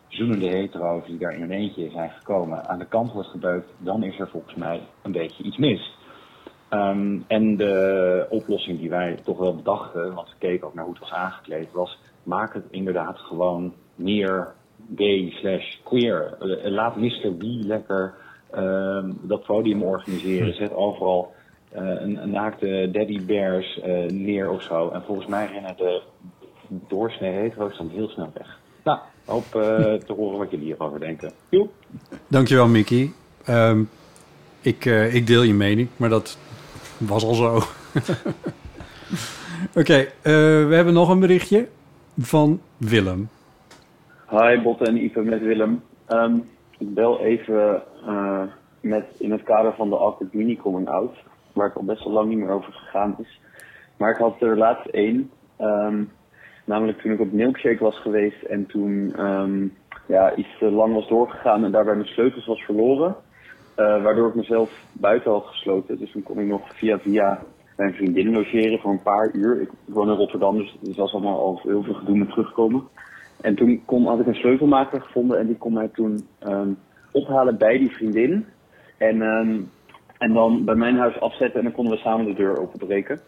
[0.08, 4.02] zoenende hetero's die daar in een eentje zijn gekomen aan de kant wordt gebeukt, dan
[4.02, 5.96] is er volgens mij een beetje iets mis.
[6.68, 10.92] Ehm, en de oplossing die wij toch wel bedachten, want we keken ook naar hoe
[10.92, 14.54] het was aangekleed, was maak het inderdaad gewoon meer
[14.96, 16.36] gay slash queer.
[16.40, 17.32] Eh, laat Mr.
[17.38, 18.14] B lekker
[18.50, 20.54] ehm, dat podium organiseren.
[20.54, 21.32] Zet overal
[21.70, 24.90] eh, een, een naakte daddy bears eh, neer of zo.
[24.90, 26.02] En volgens mij rennen de
[26.68, 28.62] doorsnee hetero's dan heel snel weg.
[28.84, 31.30] Nou, hoop eh, te horen wat jullie hierover denken.
[31.48, 31.72] Joep.
[32.26, 33.12] Dankjewel, Mickey.
[33.44, 33.82] Ehm,
[34.60, 36.38] ik, eh, ik deel je mening, maar dat
[36.98, 37.54] was al zo.
[39.80, 40.10] Oké, eh,
[40.66, 41.68] we hebben nog een berichtje
[42.18, 43.28] van Willem.
[44.30, 45.82] Hi Botte en Ipe met Willem.
[46.06, 46.34] Ehm,
[46.78, 48.42] ik bel even eh,
[48.80, 51.16] met in het kader van de Awkward Mini Coming Out,
[51.52, 53.40] waar het al best wel lang niet meer over gegaan is.
[53.96, 56.02] Maar ik had er laatst één, ehm,
[56.64, 59.66] namelijk toen ik op Milkshake was geweest en toen ehm,
[60.06, 63.16] ja, iets te lang was doorgegaan en daarbij mijn sleutels was verloren.
[63.74, 65.98] Eh, waardoor ik mezelf buiten had gesloten.
[65.98, 67.42] Dus toen kon ik nog via via
[67.76, 69.60] mijn vriendin logeren voor een paar uur.
[69.60, 72.82] Ik, ik woon in Rotterdam, dus het was allemaal al heel veel gedoe met terugkomen.
[73.40, 76.68] En toen kon, had ik een sleutelmaker gevonden en die kon mij toen ehm,
[77.12, 78.46] ophalen bij die vriendin.
[78.98, 79.60] En, ehm,
[80.18, 83.20] en dan bij mijn huis afzetten en dan konden we samen de deur openbreken.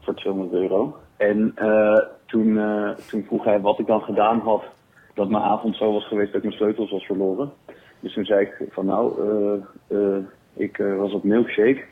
[0.00, 0.96] Voor 200 euro.
[1.16, 4.64] En eh, toen, eh, toen vroeg hij wat ik dan gedaan had
[5.14, 7.52] dat mijn avond zo was geweest dat ik mijn sleutels was verloren.
[8.00, 9.20] Dus toen zei ik van nou,
[9.88, 10.16] eh,
[10.54, 11.84] ik was op milkshake.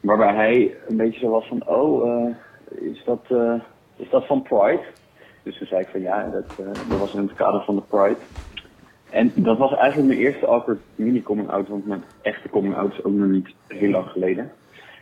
[0.00, 2.30] Waarbij hij een beetje zo was van, oh,
[2.68, 3.24] is, dat,
[3.96, 4.82] is dat van Pride?
[5.42, 6.56] Dus toen zei ik van ja, dat,
[6.88, 8.16] dat was in het kader van de Pride.
[9.10, 13.04] En dat was eigenlijk mijn eerste awkward mini-coming out, want mijn echte coming out is
[13.04, 14.52] ook nog niet heel lang geleden.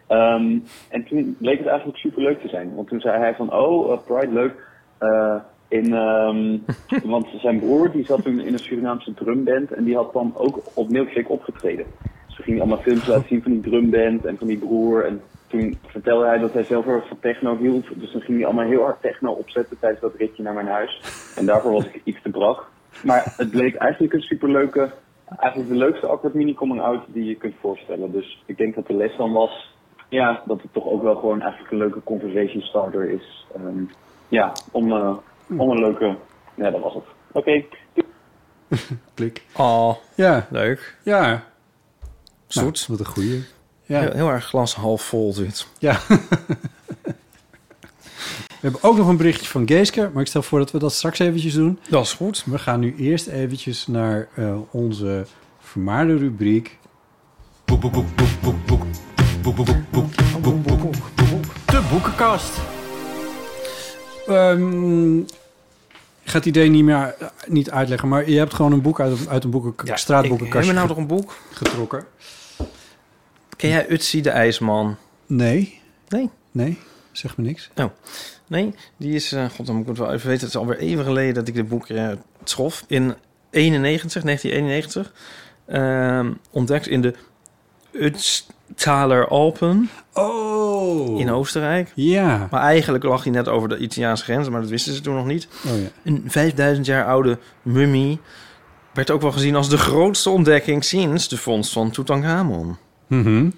[0.06, 2.74] Ehm, en toen bleek het eigenlijk super leuk te zijn.
[2.74, 4.54] Want toen zei hij van, oh, eh, Pride, leuk.
[4.98, 5.36] Eh,
[5.68, 6.58] in, ehm,
[7.12, 10.60] want zijn broer die zat toen in een Surinaamse drumband en die had dan ook
[10.74, 11.86] op Milkshake opgetreden.
[12.26, 15.04] Dus toen ging hij allemaal films laten zien van die drumband en van die broer.
[15.04, 17.86] En toen vertelde hij dat hij zelf heel erg van techno hield.
[17.94, 21.00] Dus dan ging hij allemaal heel hard techno opzetten tijdens dat ritje naar mijn huis.
[21.36, 22.70] En daarvoor was ik iets te brak.
[23.04, 24.90] Maar het bleek eigenlijk een superleuke,
[25.38, 28.12] eigenlijk de leukste awkward mini-coming out die je kunt voorstellen.
[28.12, 29.75] Dus ik denk dat de les dan was,
[30.08, 33.46] ja, dat het toch ook wel gewoon eigenlijk een leuke conversation starter is.
[33.54, 33.82] Ehm,
[34.28, 35.16] ja, om, eh,
[35.58, 36.16] om een leuke,
[36.54, 37.04] ja dat was het.
[37.32, 37.64] Oké,
[39.14, 39.42] Klik.
[39.56, 40.96] Oh, Ja, leuk.
[41.02, 41.44] ja.
[42.46, 42.62] Zoet.
[42.88, 43.44] Nou, wat een goeie.
[43.82, 44.00] Ja.
[44.00, 45.68] Heel, heel erg glas half vol dit.
[45.78, 45.98] Ja.
[48.60, 50.92] We hebben ook nog een berichtje van Geeske, maar ik stel voor dat we dat
[50.92, 51.78] straks eventjes doen.
[51.90, 52.44] Dat is goed.
[52.46, 55.26] We gaan nu eerst eventjes naar eh, onze
[55.58, 56.78] vermaarde rubriek.
[61.66, 62.58] De boekenkast.
[64.26, 65.28] Ehm, ik
[66.24, 67.14] ga het idee niet meer
[67.46, 70.76] niet uitleggen, maar je hebt gewoon een boek uit, uit een boeken, Ik straatboekenkastje heb
[70.76, 71.36] nou nog een boek.
[71.52, 72.04] getrokken.
[73.56, 74.96] Ken jij Utsi de IJsman?
[75.26, 76.30] Nee, Nee.
[76.50, 76.78] nee,
[77.12, 77.70] zeg me niks.
[78.46, 79.32] Nee, die is...
[79.32, 80.40] eh, God, dan moet ik het wel even weten.
[80.46, 82.08] Het is alweer even geleden dat ik dit boek eh,
[82.44, 82.84] trof.
[82.86, 83.14] In
[83.50, 85.12] 91, 1991.
[85.66, 87.14] ehm, ontdekt in de
[88.70, 91.92] Utztaler Alpen Oh, in Oostenrijk.
[91.94, 92.48] ja.
[92.50, 95.26] Maar eigenlijk lag hij net over de Italiaanse grens, maar dat wisten ze toen nog
[95.26, 95.48] niet.
[95.66, 95.88] Oh, ja.
[96.04, 98.20] Een 5000 jaar oude mummie
[98.92, 102.76] werd ook wel gezien als de grootste ontdekking sinds de vondst van Tutankhamon.
[103.06, 103.50] Mhm.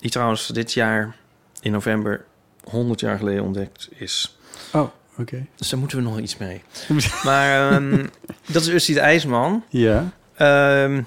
[0.00, 1.16] Die trouwens dit jaar
[1.60, 2.24] in november
[2.64, 4.38] 100 jaar geleden ontdekt is.
[4.72, 5.46] Oh, oké.
[5.56, 6.62] Dus daar moeten we nog iets mee.
[7.24, 8.06] maar ehm,
[8.46, 9.64] dat is Ustie de IJsman.
[9.68, 10.10] Ja.
[10.36, 11.02] Ehm,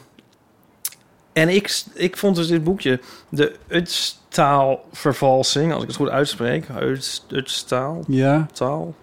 [1.33, 6.65] en ik, ik vond dus dit boekje, de Utstaalvervalsing, als ik het goed uitspreek.
[6.81, 8.47] Uts- Utstaal, Ja.
[8.53, 8.93] taal.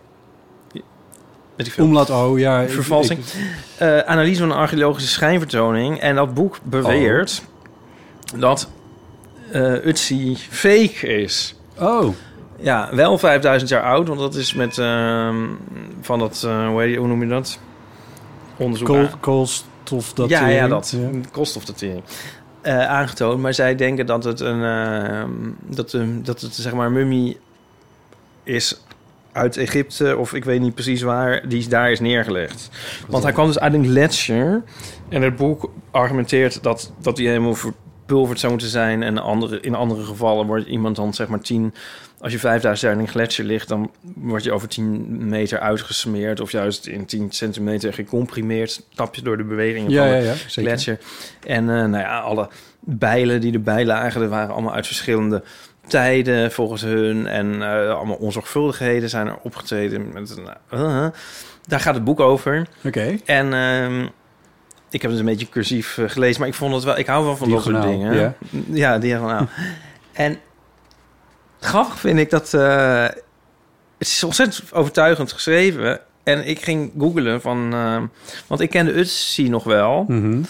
[1.57, 1.85] Weet ik veel.
[1.85, 2.61] Omlaat O, ja.
[2.61, 3.19] ik- Vervalsing.
[3.19, 3.25] ik-
[3.79, 5.99] Eh, analyse van een archeologische schijnvertoning.
[6.01, 7.43] En dat boek beweert
[8.37, 8.69] dat
[9.53, 11.55] eh Utsi fake is.
[11.79, 12.15] oh,
[12.61, 15.37] Ja, wel 5000 jaar oud, want dat is met ehm,
[16.01, 17.59] van dat, eh, hoe, heet- hoe noem je dat?
[18.57, 18.87] Onderzoek.
[19.21, 19.47] kool,
[20.15, 20.29] dat.
[20.29, 20.97] ja, ja, dat.
[21.31, 22.03] Koolstofdatering.
[22.61, 25.31] Eh, aangetoond, maar zij denken dat het een ehm,
[25.67, 27.39] dat, een dat het zeg maar mummie
[28.43, 28.83] is
[29.33, 32.71] uit Egypte of ik weet niet precies waar die daar is neergelegd.
[33.09, 34.63] Want hij kwam dus uit een gletsjer
[35.09, 39.75] en het boek argumenteert dat dat hij helemaal verpulverd zou moeten zijn en andere, in
[39.75, 41.75] andere gevallen wordt iemand dan zeg maar 10
[42.21, 46.41] als je 5000 jaar in een gletsjer ligt, dan word je over 10 meter uitgesmeerd
[46.41, 48.71] of juist in 10 centimeter gecomprimeerd.
[48.93, 50.99] Stap je door de bewegingen Ja, van de ja, gletsjer.
[51.47, 52.49] En eh, nou ja, alle
[52.81, 55.43] bijlen die erbij lagen, dat waren allemaal uit verschillende
[55.87, 57.27] tijden volgens hun.
[57.27, 60.13] En eh, allemaal onzorgvuldigheden zijn er opgetreden.
[60.13, 61.07] Met, een, eh,
[61.67, 62.67] daar gaat het boek over.
[62.85, 63.19] Oké.
[63.25, 64.07] En ehm,
[64.91, 66.99] ik heb het een beetje cursief gelezen, maar ik vond het wel.
[66.99, 68.15] Ik hou wel van dat soort dingen.
[68.15, 68.35] ja.
[68.71, 69.49] ja diagonaal.
[70.13, 70.39] en
[71.61, 73.03] grappig vind ik dat eh,
[73.99, 76.01] het is ontzettend overtuigend geschreven.
[76.23, 78.03] En ik ging googlen van, eh,
[78.47, 80.43] want ik kende Utsi nog wel Mhm.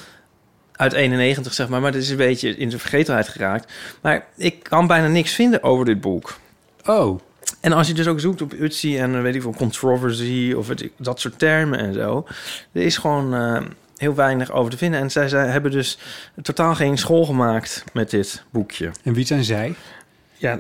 [0.73, 3.73] uit 91 zeg maar, maar dat is een beetje in de vergetelheid geraakt.
[4.03, 6.39] Maar ik kan bijna niks vinden over dit boek.
[6.87, 7.21] Oh,
[7.61, 10.69] En als je dus ook zoekt op Utsi en eh, weet ik veel, controversy of
[10.97, 12.27] dat soort termen en zo,
[12.73, 13.63] er is gewoon eh,
[13.97, 15.01] heel weinig over te vinden.
[15.01, 15.99] En zij, zij hebben dus
[16.43, 18.91] totaal geen school gemaakt met dit boekje.
[19.05, 19.75] en wie zijn zij?
[20.39, 20.55] Ja,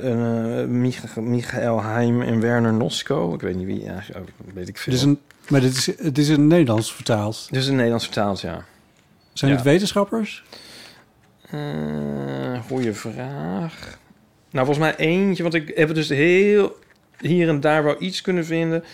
[0.67, 3.35] Mich- Michael Heim en Werner Nosko.
[3.35, 4.21] Ik weet niet wie, ja, oh,
[4.55, 4.93] weet ik veel.
[4.93, 5.19] Het is een,
[5.49, 7.49] maar dit is, het is in het Nederlands vertaald.
[7.51, 8.65] Dus in Nederlands vertaald, ja.
[9.33, 9.57] Zijn Ja.
[9.57, 10.45] het wetenschappers?
[11.51, 13.99] Eh goeie vraag.
[14.51, 16.77] Nou, volgens mij eentje, want ik heb dus heel
[17.21, 18.85] hier en daar wel iets kunnen vinden.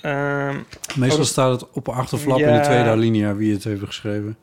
[0.00, 0.56] Ehm,
[0.96, 4.36] Meestal Oh, staat het op een achterflap in de tweede alinea wie het heeft geschreven.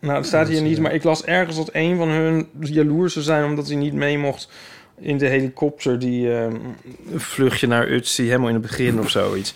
[0.00, 2.48] nou, het staat hier is, niet, eh, maar ik las ergens dat een van hun
[2.60, 3.44] jaloers zou zijn...
[3.44, 4.48] omdat hij niet mee mocht
[5.00, 5.98] in de helikopter...
[5.98, 6.76] die een
[7.14, 9.54] vluchtje naar Utsi, helemaal in het begin of zoiets.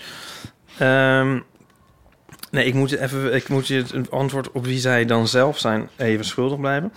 [0.79, 1.39] Ehm,
[2.51, 5.89] nee, ik moet, even, ik moet je het antwoord op wie zij dan zelf zijn
[5.97, 6.93] even schuldig blijven.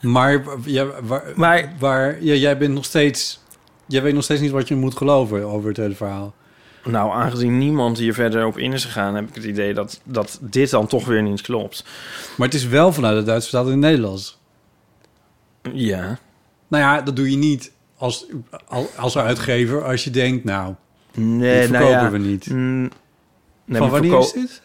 [0.00, 3.40] Maar, ja, waar, Maar waar, ja, jij bent nog steeds...
[3.86, 6.34] Jij weet nog steeds niet wat je moet geloven over het hele verhaal.
[6.84, 10.38] Nou, aangezien niemand hier verder op in is gegaan, heb ik het idee dat, dat
[10.40, 11.84] dit dan toch weer niet klopt.
[12.36, 14.38] Maar het is wel vanuit het Duits vertaald in het Nederlands.
[15.72, 16.18] Ja.
[16.68, 18.26] Nou ja, dat doe je niet als,
[18.96, 20.74] als, uitgever als je denkt, nou,
[21.14, 22.10] Nee, dit nou verkopen ja.
[22.10, 22.50] we niet.
[22.50, 22.90] Mm,
[23.64, 24.62] nee, Van wanneer is dit?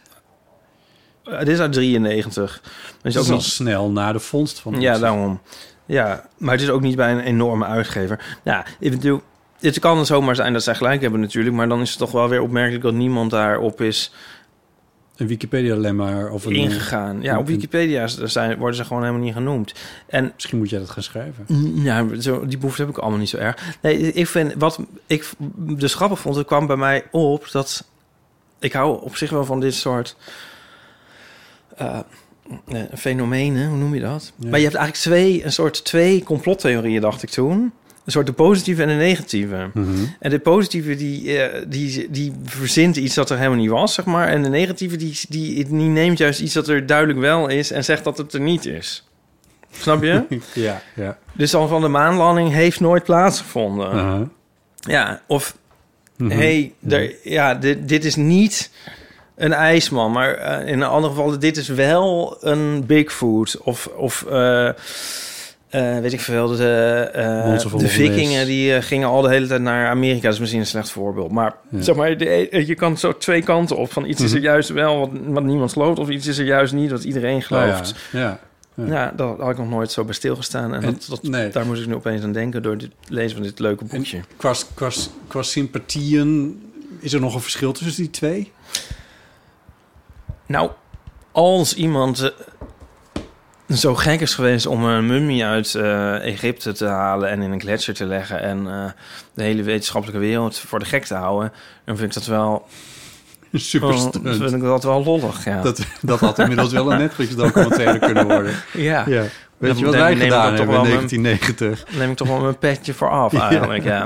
[1.23, 2.61] Eh, dit is uit 93.
[3.01, 3.41] Dat is ook niet...
[3.43, 5.01] snel na de vondst van Ja, het.
[5.01, 5.41] daarom.
[5.85, 8.37] Ja, maar het is ook niet bij een enorme uitgever.
[8.43, 9.21] Nou, ik bedoel,
[9.59, 12.29] het kan zomaar zijn dat zij gelijk hebben natuurlijk, maar dan is het toch wel
[12.29, 14.13] weer opmerkelijk dat niemand daarop is
[15.15, 16.51] Een Wikipedia-lemma of een...
[16.51, 17.21] ingegaan.
[17.21, 19.73] Ja, op Wikipedia zijn, worden ze gewoon helemaal niet genoemd.
[20.07, 21.45] En Misschien moet jij dat gaan schrijven.
[21.83, 23.77] Ja, zo, die behoefte heb ik allemaal niet zo erg.
[23.81, 27.87] Nee, ik vind wat ik dus grappig vond, het kwam bij mij op dat
[28.59, 30.15] ik hou op zich wel van dit soort
[31.77, 31.99] eh,
[32.67, 34.33] eh, fenomenen, hoe noem je dat?
[34.35, 34.49] Ja.
[34.49, 37.73] Maar je hebt eigenlijk twee, een soort twee complottheorieën, dacht ik toen.
[38.05, 39.69] Een soort de positieve en de negatieve.
[39.73, 39.89] Mhm.
[40.19, 44.05] En de positieve die, eh, die, die verzint iets dat er helemaal niet was, zeg
[44.05, 44.27] maar.
[44.27, 47.83] En de negatieve die, die, die neemt juist iets dat er duidelijk wel is en
[47.83, 49.07] zegt dat het er niet is.
[49.71, 50.23] Snap je?
[50.53, 51.17] Ja, ja.
[51.33, 54.31] Dus dan van de maanlanding heeft nooit plaatsgevonden.
[54.79, 55.55] Ja, of
[56.17, 56.31] Mhm.
[56.31, 58.71] hey, er, ja, dit, dit is niet
[59.35, 63.57] een ijsman, maar eh, in een ander geval, dit is wel een Bigfoot.
[63.63, 64.69] Of, of eh,
[65.73, 69.47] eh, weet ik veel, de, eh, van de vikingen die eh, gingen al de hele
[69.47, 70.21] tijd naar Amerika.
[70.23, 71.31] Dat is misschien een slecht voorbeeld.
[71.31, 71.81] Maar Ja.
[71.81, 73.91] zeg maar, de- je kan zo twee kanten op.
[73.91, 74.45] Van iets is er Mhm.
[74.45, 77.91] juist wel wat, wat niemand gelooft, of iets is er juist niet wat iedereen gelooft.
[77.91, 78.19] Oh, ja.
[78.19, 78.39] ja.
[78.85, 80.73] Ja, daar had ik nog nooit zo bij stilgestaan.
[80.73, 81.49] En, En- dat, dat, nee.
[81.49, 84.19] daar moest ik nu opeens aan denken door het lezen van dit leuke boekje.
[84.37, 84.89] Qua, qua,
[85.27, 86.61] qua sympathieën
[86.99, 88.51] is er nog een verschil tussen die twee?
[90.45, 90.69] Nou,
[91.31, 92.33] als iemand
[93.69, 97.59] zo gek is geweest om een mummie uit eh, Egypte te halen en in een
[97.61, 98.85] gletsjer te leggen en eh,
[99.33, 101.51] de hele wetenschappelijke wereld voor de gek te houden,
[101.85, 102.67] dan vind ik dat wel,
[103.53, 104.27] Super oh, stunt.
[104.37, 105.45] vind ik dat wel lollig.
[105.45, 108.53] Ja, Dat, dat had inmiddels wel een Netflix-documentaire kunnen worden.
[108.73, 109.03] ja.
[109.07, 109.23] Ja.
[109.57, 111.83] Weet je wat wij ik gedaan hebben in wel mijn- 1990?
[111.89, 113.83] Dan neem ik toch wel mijn petje voor af eigenlijk.
[113.83, 113.99] ja.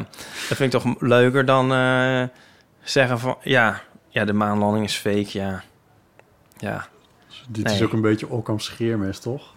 [0.50, 2.24] Dat vind ik toch leuker dan eh,
[2.84, 5.28] zeggen van ja, ja, de maanlanding is fake.
[5.40, 5.64] Ja,
[6.58, 6.88] ja.
[7.48, 7.74] Dit Nee.
[7.76, 9.54] is ook een beetje Occam scheermes, toch?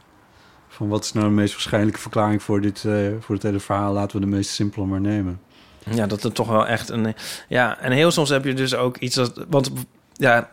[0.69, 3.93] Van wat is nou de meest waarschijnlijke verklaring voor dit, eh, voor het hele verhaal?
[3.93, 5.41] Laten we de meest simpele maar nemen.
[5.91, 7.15] Ja, dat het toch wel echt een.
[7.49, 9.45] Ja, en heel soms heb je dus ook iets dat.
[9.49, 9.71] Want
[10.13, 10.51] ja,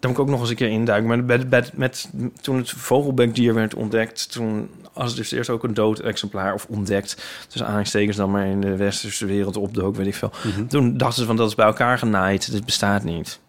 [0.00, 1.08] daar moet ik ook nog eens een keer induiken.
[1.08, 2.10] Maar met, met, met,
[2.40, 7.16] toen het vogelbekdier werd ontdekt, toen als dus eerst ook een dood exemplaar of ontdekt,
[7.42, 10.32] tussen aanhalingstekens dan maar in de westerse wereld opdook, weet ik veel.
[10.44, 10.66] Mhm.
[10.66, 13.40] Toen dachten ze van dat is bij elkaar genaaid, dit bestaat niet.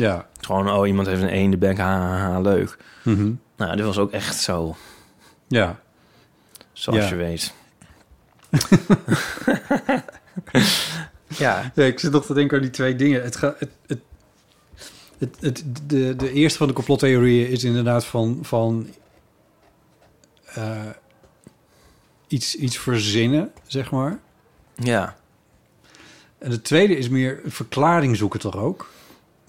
[0.00, 0.26] Ja.
[0.40, 2.76] Gewoon, oh, iemand heeft een eendebek, ha, ha, ha, leuk.
[3.04, 3.32] Mhm.
[3.56, 4.76] Nou, dit was ook echt zo,
[5.48, 5.80] Ja.
[6.72, 7.08] zoals Ja.
[7.08, 7.52] je weet.
[11.26, 13.22] ja, Ja, ik zit nog te denken aan die twee dingen.
[13.22, 14.00] Het gaat, het, het,
[15.18, 18.88] het, het- de, de eerste van de complottheorieën is inderdaad van, van
[20.44, 20.80] eh,
[22.26, 24.18] iets, iets verzinnen, zeg maar.
[24.74, 25.18] ja.
[26.38, 28.90] En de tweede is meer een verklaring zoeken toch ook?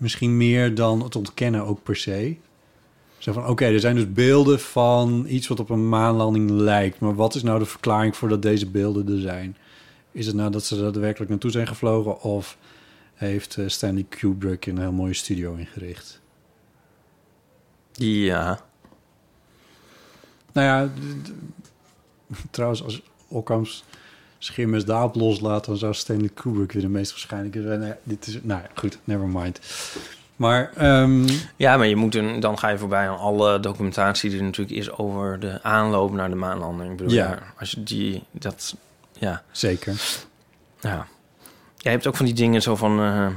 [0.02, 2.36] Misschien meer dan het ontkennen ook per se.
[3.18, 7.00] Zo van, oké, er zijn dus beelden van iets wat op een maanlanding lijkt.
[7.00, 9.58] Maar wat is nou de verklaring voor dat deze beelden er zijn?
[10.12, 12.22] Is het nou dat ze er daadwerkelijk naartoe zijn gevlogen...
[12.22, 12.58] of
[13.14, 16.22] heeft eh, Stanley Kubrick een heel mooie studio ingericht?
[17.92, 18.62] Ja.
[20.52, 20.92] Nou ja,
[22.52, 23.84] trouwens, als Occam's
[24.44, 25.66] schimmes daarop loslaat...
[25.66, 27.80] dan zou Stanley Kubrick weer de meest waarschijnlijke zijn.
[27.80, 29.60] Nee, dit is, nou ja, goed, never mind.
[30.36, 34.40] Maar ehm, Ja, maar je moet een, dan ga je voorbij aan alle documentatie die
[34.40, 36.92] er natuurlijk is over de aanloop naar de maanlanding.
[36.92, 37.40] Ik bedoel, Ja.
[37.60, 38.76] als je die, dat,
[39.20, 39.94] ja, zeker.
[40.80, 41.08] ja.
[41.78, 43.28] Jij hebt ook van die dingen zo van, eh,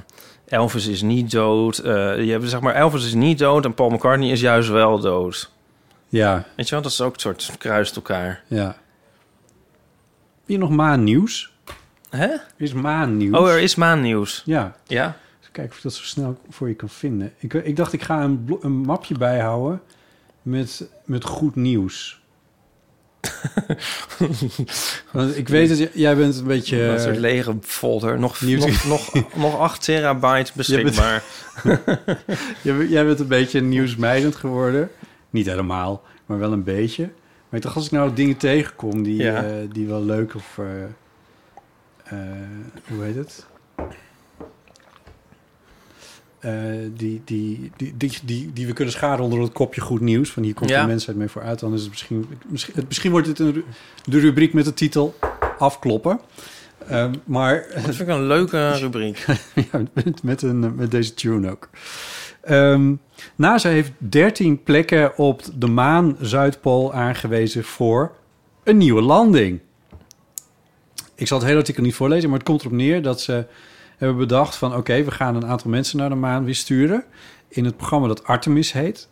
[0.49, 1.79] Elvis is niet dood.
[1.79, 1.93] Eh,
[2.25, 5.51] je hebt zeg maar, Elvis is niet dood en Paul McCartney is juist wel dood.
[6.09, 8.43] Ja, Weet je wel, dat is ook een soort kruist elkaar.
[8.49, 8.77] ja.
[10.47, 11.53] Hier nog maannieuws.
[12.11, 12.27] Hè?
[12.27, 13.39] Er is maannieuws.
[13.39, 14.43] Oh, er is maannieuws.
[14.45, 15.17] Ja, Ja?
[15.41, 17.33] Even kijken of ik dat zo snel voor je kan vinden.
[17.39, 19.83] Ik, ik dacht, ik ga een, een mapje bijhouden
[20.43, 22.23] met, met goed nieuws.
[25.13, 26.83] Want ik weet dat jij bent een beetje...
[26.83, 28.19] een soort lege folder.
[28.19, 31.23] Nog, nog, nog, nog 8 terabyte beschikbaar.
[32.63, 34.91] jij, jij bent een beetje nieuwsmijdend geworden.
[35.31, 37.11] Niet helemaal, maar wel een beetje.
[37.55, 39.45] Maar dacht, als ik nou dingen tegenkom die, Ja.
[39.45, 40.59] eh, die wel leuk of...
[40.59, 40.83] eh,
[42.05, 42.19] eh,
[42.89, 43.47] hoe heet het?
[46.95, 50.31] Die, die, die, die, die, die we kunnen scharen onder het kopje goed nieuws.
[50.31, 50.81] Van hier komt Ja.
[50.81, 51.59] de mensheid mee vooruit.
[51.61, 53.65] Dan is het misschien, misschien, het, misschien wordt het een,
[54.05, 55.15] de rubriek met de titel
[55.59, 56.21] afkloppen.
[56.89, 59.25] Ehm, maar Dat vind ik een leuke rubriek.
[59.73, 61.69] ja, met, met, een, met deze tune ook.
[62.45, 62.95] Ehm,
[63.35, 68.13] NASA heeft 13 plekken op de maan Zuidpool aangewezen voor
[68.63, 69.61] een nieuwe landing.
[71.15, 73.47] Ik zal het hele artikel niet voorlezen, maar het komt erop neer dat ze
[73.97, 74.77] hebben bedacht van...
[74.77, 77.05] oké, we gaan een aantal mensen naar de maan weer sturen...
[77.49, 79.09] in het programma dat Artemis heet.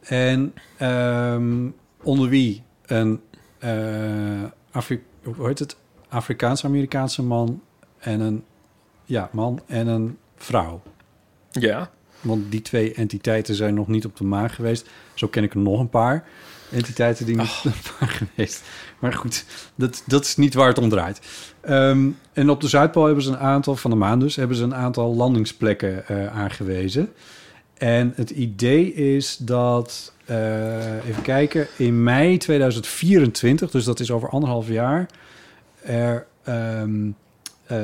[0.00, 1.68] En ehm,
[2.02, 3.20] onder wie een
[3.58, 5.76] eh, Afri- hoe heet het?
[6.08, 7.62] Afrikaans-Amerikaanse man
[7.98, 8.44] en een
[9.04, 10.82] ja, man en een vrouw.
[11.50, 11.90] Ja.
[12.26, 14.88] Want die twee entiteiten zijn nog niet op de maan geweest.
[15.14, 16.24] Zo ken ik er nog een paar
[16.70, 18.62] entiteiten die niet op de maan geweest.
[18.98, 21.20] Maar goed, dat, dat is niet waar het om draait.
[21.60, 24.62] Ehm, en op de Zuidpool hebben ze een aantal, van de maan dus, hebben ze
[24.62, 27.12] een aantal landingsplekken eh, aangewezen.
[27.74, 34.28] En het idee is dat, eh, even kijken, in mei 2024, dus dat is over
[34.28, 35.06] anderhalf jaar,
[35.82, 37.10] er ehm,
[37.66, 37.78] eh,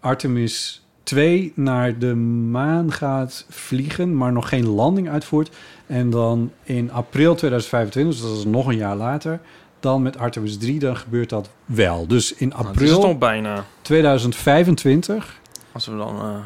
[0.00, 5.56] Artemis 2 naar de maan gaat vliegen, maar nog geen landing uitvoert.
[5.86, 9.40] En dan in april 2025, dus dat is nog een jaar later,
[9.80, 12.06] dan met Artemis 3, dan gebeurt dat wel.
[12.06, 13.64] Dus in Nou, is april toch bijna.
[13.82, 15.40] 2025,
[15.72, 16.18] Als we dan...
[16.20, 16.36] eh,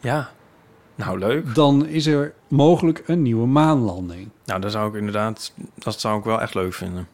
[0.00, 0.30] ja.
[0.94, 1.54] Nou, leuk.
[1.54, 4.28] dan is er mogelijk een nieuwe maanlanding.
[4.44, 5.52] Nou, dat zou ik inderdaad...
[5.74, 7.08] Dat zou ik wel echt leuk vinden.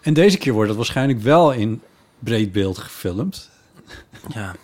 [0.00, 1.82] En deze keer wordt het waarschijnlijk wel in
[2.18, 3.50] breed beeld gefilmd.
[4.34, 4.54] Ja.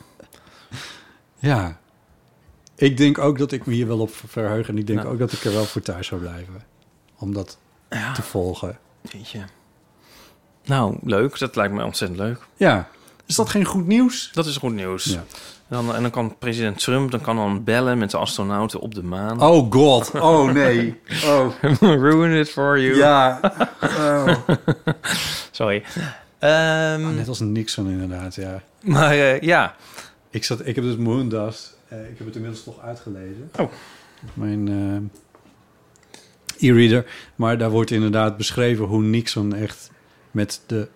[1.42, 1.78] Ja.
[2.76, 4.68] Ik denk ook dat ik me hier wel op verheug.
[4.68, 5.12] En ik denk Nou.
[5.12, 6.62] ook dat ik er wel voor thuis zou blijven.
[7.18, 7.58] Om dat
[7.90, 8.12] Ja.
[8.12, 8.78] te volgen.
[9.12, 9.40] Weet je.
[10.64, 11.38] Nou, leuk.
[11.38, 12.38] Dat lijkt me ontzettend leuk.
[12.56, 12.88] Ja.
[13.26, 14.30] Is dat geen goed nieuws?
[14.32, 15.04] Dat is goed nieuws.
[15.04, 15.24] Ja.
[15.68, 19.02] Dan, en dan kan president Trump dan kan dan bellen met de astronauten op de
[19.02, 19.42] maan.
[19.42, 20.10] Oh god.
[20.10, 21.00] Oh nee.
[21.26, 21.48] Oh.
[21.80, 22.96] Ruin it for you.
[22.96, 23.40] Ja.
[23.98, 24.28] Oh.
[25.50, 25.82] Sorry.
[26.38, 28.62] Ehm, Net als Nixon inderdaad, ja.
[28.80, 29.74] maar eh, ja.
[30.32, 31.76] Ik, zat, ik heb dus Moondust.
[31.88, 33.50] eh ik heb het inmiddels toch uitgelezen.
[33.58, 33.70] Oh.
[34.34, 34.68] Mijn
[36.58, 37.06] eh, e-reader.
[37.36, 39.90] Maar daar wordt inderdaad beschreven hoe Nixon echt
[40.30, 40.88] met de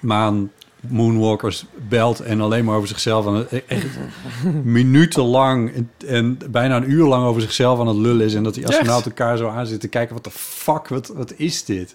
[0.00, 3.86] maan moonwalkers belt en alleen maar over zichzelf aan het e-, echt
[4.64, 8.54] minutenlang en, en bijna een uur lang over zichzelf aan het lullen is en dat
[8.54, 11.94] die astronauten elkaar zo aan zitten kijken wat de fuck wat wat is dit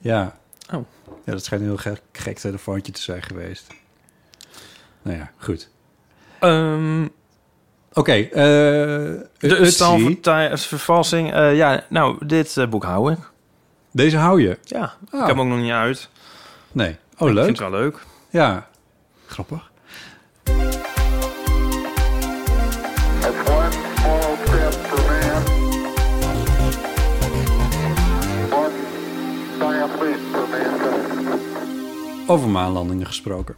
[0.00, 0.38] ja
[0.72, 0.84] Oh.
[1.24, 3.66] ja dat schijnt een heel gek, gek telefoontje te zijn geweest
[5.02, 5.68] nou ja goed
[6.44, 7.04] Ehm,
[7.92, 9.62] oké eh de Utsi.
[9.62, 11.32] Utstal-vervalsing.
[11.32, 13.18] eh, ja, nou, dit eh, boek hou ik.
[13.90, 15.20] deze hou je Ja, Ah.
[15.20, 16.08] ik heb hem ook nog niet uit.
[16.72, 17.98] nee oh Ik leuk vind het wel leuk.
[18.30, 18.66] ja
[19.26, 19.70] grappig
[32.26, 33.54] over maanlandingen gesproken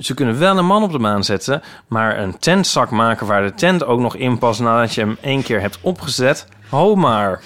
[0.00, 3.54] Ze kunnen wel een man op de maan zetten, maar een tentzak maken waar de
[3.54, 6.46] tent ook nog in past nadat je hem één keer hebt opgezet.
[6.68, 7.42] Ho maar.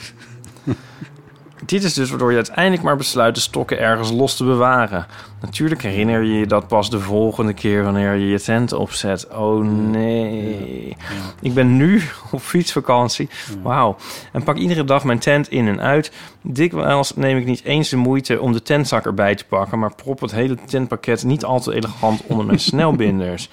[1.66, 5.06] Dit is dus waardoor je uiteindelijk maar besluit de stokken ergens los te bewaren.
[5.40, 9.28] Natuurlijk herinner je je dat pas de volgende keer wanneer je je tent opzet.
[9.28, 10.96] Oh nee.
[11.40, 12.02] Ik ben nu
[12.32, 13.28] op fietsvakantie.
[13.62, 13.96] Wauw.
[14.32, 16.12] En pak iedere dag mijn tent in en uit.
[16.42, 19.78] Dikwijls neem ik niet eens de moeite om de tentzak erbij te pakken...
[19.78, 23.48] maar prop het hele tentpakket niet al te elegant onder mijn snelbinders.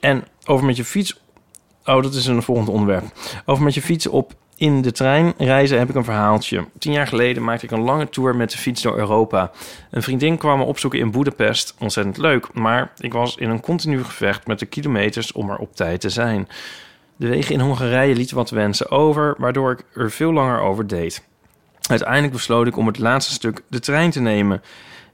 [0.00, 1.20] En over met je fiets...
[1.84, 3.04] Oh, dat is een volgend onderwerp.
[3.44, 6.66] Over met je fiets op in de trein reizen heb ik een verhaaltje.
[6.78, 9.50] Tien jaar geleden maakte ik een lange tour met de fiets door Europa.
[9.90, 11.74] Een vriendin kwam me opzoeken in Boedapest.
[11.78, 15.76] Ontzettend leuk, maar ik was in een continu gevecht met de kilometers om er op
[15.76, 16.48] tijd te zijn.
[17.16, 21.24] De wegen in Hongarije lieten wat wensen over, waardoor ik er veel langer over deed.
[21.88, 24.62] Uiteindelijk besloot ik om het laatste stuk de trein te nemen.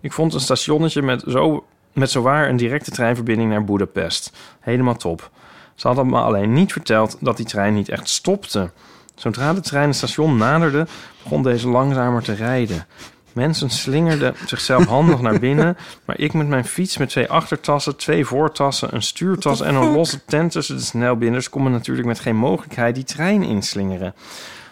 [0.01, 4.33] Ik vond een stationnetje met, zo, met zowaar een directe treinverbinding naar Boedapest.
[4.61, 5.31] Helemaal top.
[5.75, 8.71] Ze hadden me alleen niet verteld dat die trein niet echt stopte.
[9.19, 10.87] Zodra de trein het station naderde,
[11.23, 12.87] begon deze langzamer te rijden.
[13.33, 18.25] Mensen slingerden zichzelf handig naar binnen, maar ik met mijn fiets met twee achtertassen, twee
[18.25, 22.37] voortassen, een stuurtas en een losse tent tussen de snelbinders kon me natuurlijk met geen
[22.37, 24.15] mogelijkheid die trein inslingeren.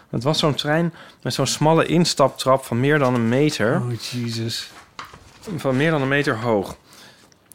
[0.09, 3.75] Het was zo'n trein met zo'n smalle instaptrap van meer dan een meter.
[3.75, 4.71] Oh, Jesus.
[5.57, 6.75] Van meer dan een meter hoog.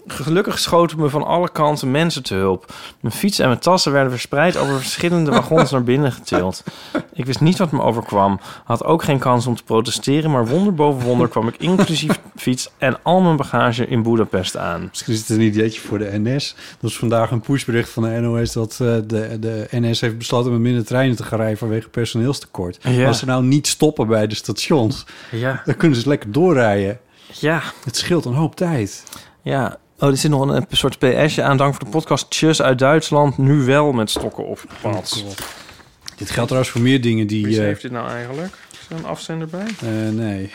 [0.06, 2.72] Gelukkig schoten me van alle kanten mensen te hulp.
[3.00, 6.62] Mijn fiets en mijn tassen werden verspreid over verschillende wagons naar binnen getild.
[7.12, 8.40] Ik wist niet wat me overkwam.
[8.64, 12.70] Had ook geen kans om te protesteren, maar wonder boven wonder kwam ik inclusief fiets
[12.78, 14.86] en al mijn bagage in Boedapest aan.
[14.88, 16.54] Misschien is het een ideetje voor de NS.
[16.80, 20.52] Dat is vandaag een pushbericht van de NOS dat eh, de, de NS heeft besloten
[20.52, 22.78] met minder treinen te gaan rijden vanwege personeelstekort.
[22.82, 23.06] Ja.
[23.06, 25.62] Als ze nou niet stoppen bij de stations, Ja.
[25.64, 26.98] dan kunnen ze lekker doorrijden.
[27.40, 27.62] Ja.
[27.84, 29.02] Het scheelt een hoop tijd.
[29.42, 29.76] Ja.
[30.02, 31.56] Oh, er zit nog een, een soort PS'je aan.
[31.56, 32.30] Dank voor de podcast.
[32.30, 33.38] Tjus uit Duitsland.
[33.38, 35.24] Nu wel met stokken op pad.
[36.16, 37.46] Dit geldt trouwens voor meer dingen die...
[37.46, 38.58] Wie eh, heeft dit nou eigenlijk?
[38.72, 39.66] Is er een afzender bij?
[39.80, 40.50] eh, nee,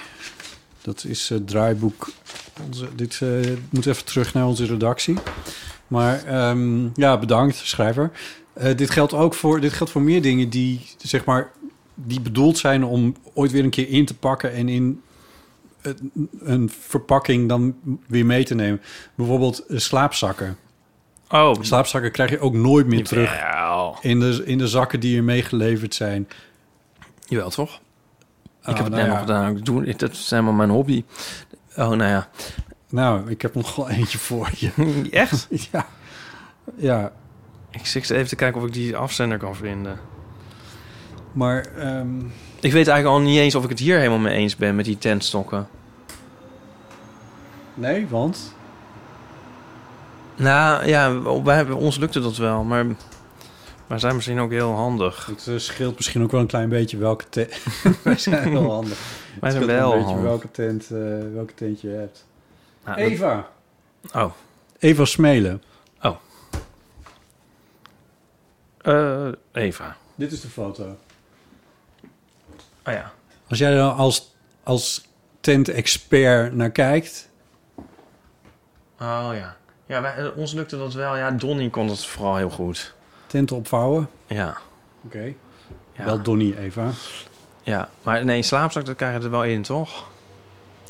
[0.81, 2.09] dat is het draaiboek.
[2.65, 3.29] Onze, dit eh,
[3.69, 5.17] moet even terug naar onze redactie.
[5.87, 8.11] Maar ehm, ja, bedankt, schrijver.
[8.53, 11.51] Eh, dit geldt ook voor, dit geldt voor meer dingen die, zeg maar,
[11.93, 15.01] die bedoeld zijn om ooit weer een keer in te pakken en in
[16.39, 17.75] een- verpakking dan
[18.07, 18.81] weer mee te nemen.
[19.15, 20.57] Bijvoorbeeld eh, slaapzakken.
[21.29, 21.53] Oh.
[21.61, 23.97] Slaapzakken krijg je ook nooit meer terug Jawel.
[24.01, 26.27] in de, in de zakken die er meegeleverd zijn.
[27.27, 27.79] Jawel, toch?
[28.63, 29.07] Oh, ik heb het nou net ja.
[29.07, 29.57] nog gedaan.
[29.57, 31.03] Ik doe, dat is helemaal mijn hobby.
[31.77, 32.29] Oh, nou ja.
[32.89, 34.71] Nou, ik heb nog wel eentje voor je.
[35.11, 35.47] Echt?
[35.71, 35.85] ja.
[36.75, 37.11] Ja,
[37.71, 39.99] Ik zit even te kijken of ik die afzender kan vinden.
[41.33, 41.65] maar...
[41.77, 42.19] ehm,
[42.59, 44.85] Ik weet eigenlijk al niet eens of ik het hier helemaal mee eens ben met
[44.85, 45.67] die tentstokken.
[47.77, 48.55] Nee, want...
[50.35, 52.85] Nou ja, wij, ons lukte dat wel, maar
[53.87, 55.25] wij zijn misschien ook heel handig.
[55.25, 57.63] Het eh, scheelt misschien ook wel een klein beetje welke tent...
[58.03, 58.97] Wij zijn wel handig.
[59.39, 60.99] Wij zijn wel een beetje welke tent, eh,
[61.33, 62.25] welke tent je hebt.
[62.85, 63.49] Nou, dat- Eva.
[64.13, 64.31] Oh.
[64.79, 65.61] Eva Smelen.
[68.87, 69.97] Eh, Eva.
[70.15, 70.97] Dit is de foto.
[72.85, 73.11] Oh ja.
[73.47, 75.07] Als jij er dan als, als
[75.39, 77.29] tent-expert naar kijkt...
[79.01, 79.55] Oh ja.
[79.85, 81.17] Ja, wij, eh, ons lukte dat wel.
[81.17, 82.95] Ja, Donnie kon dat vooral heel goed.
[83.27, 84.09] Tenten opvouwen.
[84.27, 84.57] Ja.
[85.05, 85.33] Oké.
[85.93, 86.05] Ja.
[86.05, 86.89] Wel Donnie, Eva.
[87.63, 90.09] Ja, maar nee, slaapzak, dat krijg je er wel in, toch?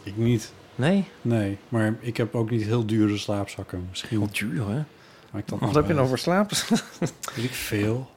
[0.03, 0.53] Ik niet.
[0.76, 1.08] Nee?
[1.22, 3.86] Nee, maar ik heb ook niet heel dure slaapzakken.
[3.89, 4.84] Misschien Heel duur, hè?
[5.32, 6.51] Maar ik dat Wat heb je nou voor slaap?
[7.36, 8.12] Weet ik veel.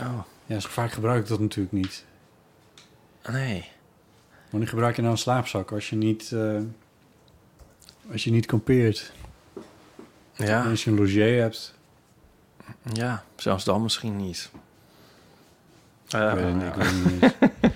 [0.00, 2.04] Oh, Ja, zo vaak gebruik ik dat natuurlijk niet.
[3.30, 3.68] nee.
[4.50, 6.60] Wanneer gebruik je nou een slaapzak als je niet, eh,
[8.12, 9.12] als je niet kampeert?
[10.32, 11.74] Ja, Als je een logier hebt.
[12.92, 14.50] ja, zelfs dan misschien niet.
[16.08, 17.34] Ik weet het niet, niet.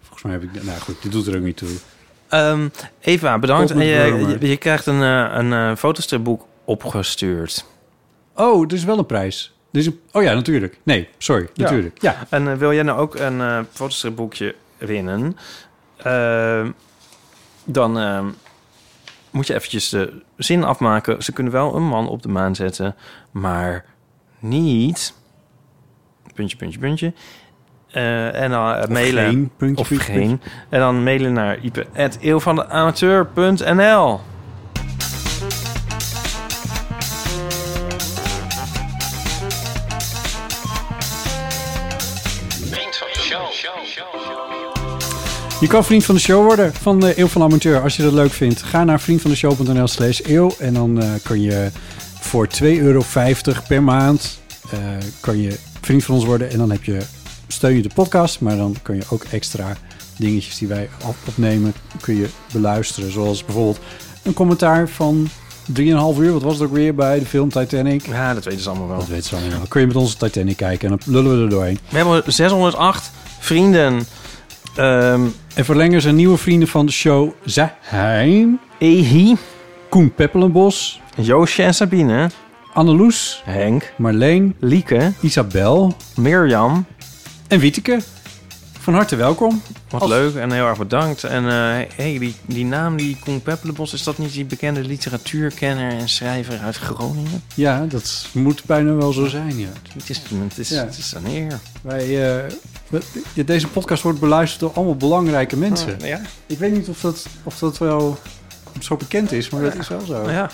[0.00, 0.62] Volgens mij heb ik...
[0.62, 1.68] Nou goed, dit doet er ook niet toe.
[2.28, 2.68] Ehm,
[3.00, 3.68] Eva, bedankt.
[3.68, 3.84] Je,
[4.40, 7.64] je, je krijgt een, eh, een eh, fotostripboek opgestuurd.
[8.34, 9.54] Oh, er is wel een prijs.
[9.72, 10.78] Er is een, oh ja, natuurlijk.
[10.82, 11.48] Nee, sorry.
[11.54, 11.62] Ja.
[11.62, 12.02] Natuurlijk.
[12.02, 12.26] Ja.
[12.28, 15.36] En eh, wil jij nou ook een eh fotostripboekje winnen?
[15.96, 16.70] Ehm,
[17.64, 18.26] dan ehm,
[19.36, 21.22] moet je eventjes de zin afmaken.
[21.22, 22.94] Ze kunnen wel een man op de maan zetten,
[23.30, 23.84] maar
[24.38, 25.14] niet...
[26.34, 27.12] Puntje, puntje, puntje.
[27.90, 29.24] Eh, en dan eh, mailen...
[29.24, 30.40] geen, puntje, of puntje, geen.
[30.68, 34.20] En dan mailen naar ipe.eeuwvandeamateur.nl
[45.60, 47.82] Je kan vriend van de show worden van de Eeuw van Amateur.
[47.82, 50.50] Als je dat leuk vindt, ga naar vriendvandeshow.nl slash eeuw.
[50.58, 51.70] En dan eh, kan je
[52.20, 53.02] voor 2,50 euro
[53.68, 54.38] per maand
[54.70, 54.78] eh,
[55.20, 56.50] kan je vriend van ons worden.
[56.50, 56.98] En dan heb je,
[57.48, 59.76] steun je de podcast, maar dan kan je ook extra
[60.16, 63.12] dingetjes die wij op- opnemen kun je beluisteren.
[63.12, 63.78] Zoals bijvoorbeeld
[64.22, 65.28] een commentaar van
[65.72, 65.82] 3,5
[66.18, 66.32] uur.
[66.32, 68.06] Wat was het ook weer bij de film Titanic?
[68.06, 68.98] Ja, dat weten ze allemaal wel.
[68.98, 69.66] Dat weten ze allemaal wel.
[69.68, 71.78] Kun je met onze Titanic kijken en dan lullen we er doorheen.
[71.88, 74.06] We hebben 608 vrienden.
[74.76, 78.60] Ehm En verlengers en nieuwe vrienden van de show zijn...
[78.78, 79.34] Ehi,
[79.88, 82.30] Koen Peppelenbos, Joosje en Sabine,
[82.74, 86.84] Anneloes, Henk, Marleen, Lieke, Isabel Mirjam.
[87.48, 87.98] en Wieteke.
[88.80, 89.62] Van harte welkom.
[89.90, 91.24] Wat Als- leuk en heel erg bedankt.
[91.24, 95.90] En eh hey, die, die naam, die Koen Peppelenbos, is dat niet die bekende literatuurkenner
[95.92, 97.42] en schrijver uit Groningen?
[97.54, 99.68] Ja, dat moet bijna wel zo zijn, ja.
[99.92, 100.84] Het is, het is, Ja.
[100.84, 101.58] het is een eer.
[101.82, 102.52] Wij, eh,
[103.44, 105.98] deze podcast wordt beluisterd door allemaal belangrijke mensen.
[106.00, 106.20] Ja.
[106.46, 108.18] Ik weet niet of dat, of dat wel
[108.80, 110.12] zo bekend is, maar dat is wel zo.
[110.12, 110.50] Nou ja,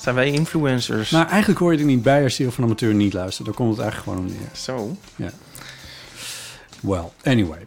[0.00, 1.10] zijn wij influencers?
[1.10, 3.46] Maar eigenlijk hoor je er niet bij als je van Amateur niet luistert.
[3.46, 4.48] Daar komt het eigenlijk gewoon om neer.
[4.52, 4.96] Zo.
[6.80, 7.66] Well, anyway.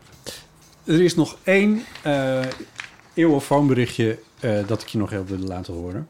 [0.83, 2.39] Er is nog één eh
[3.13, 6.07] eeuwenfoonberichtje eh dat ik je nog heb willen laten horen.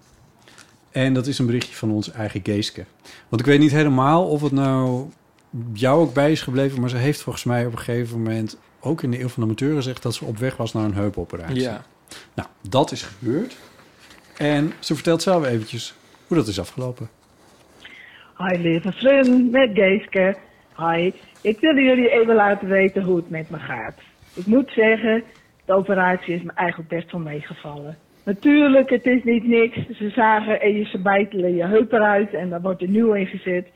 [0.92, 2.86] En dat is een berichtje van onze eigen Geeske.
[3.30, 5.10] Want ik weet niet helemaal of het nou
[5.74, 6.82] jou ook bij is gebleven...
[6.82, 8.60] maar ze heeft volgens mij op een gegeven moment...
[8.80, 10.04] ook in de Eeuw van de Amateur gezegd...
[10.04, 11.62] dat ze op weg was naar een heupoperatie.
[11.62, 11.82] Ja.
[12.36, 13.58] Nou, dat is gebeurd.
[14.38, 15.96] En ze vertelt zelf eventjes
[16.28, 17.10] hoe dat is afgelopen.
[18.38, 20.36] Hi lieve vrienden, met Geeske.
[20.78, 23.96] Hi, ik wil jullie even laten weten hoe het met me gaat.
[24.34, 25.24] Ik moet zeggen,
[25.66, 27.98] de operatie is me eigenlijk best wel meegevallen.
[28.24, 29.78] Natuurlijk, het is niet niks.
[29.98, 33.68] Ze zagen en je ze bijtelen je heup eruit en dan wordt er nieuw ingezet.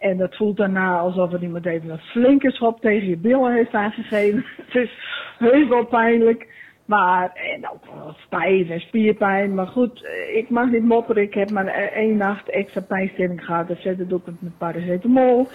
[0.00, 3.74] En dat voelt daarna alsof er iemand even een flinke schop tegen je billen heeft
[3.74, 4.44] aangegeven.
[4.66, 4.90] Het is
[5.38, 6.56] heus wel pijnlijk.
[6.84, 9.54] Maar, en ook pijn en spierpijn.
[9.54, 11.22] Maar goed, eh, ik mag niet mopperen.
[11.22, 13.68] Ik heb maar eh, één nacht extra pijnstilling gehad.
[13.68, 15.48] En verder doe ik het met paracetamol.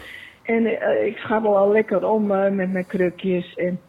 [0.44, 3.56] En eh, ik schabbel al lekker om eh, met mijn krukjes.
[3.56, 3.80] En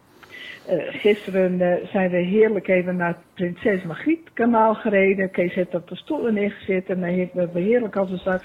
[0.89, 5.31] gisteren zijn we heerlijk even naar het Prinses Margriet kanaal gereden.
[5.31, 6.89] Kees heeft op de stoelen neergezet.
[6.89, 8.43] En dan hebben we heerlijk als een soort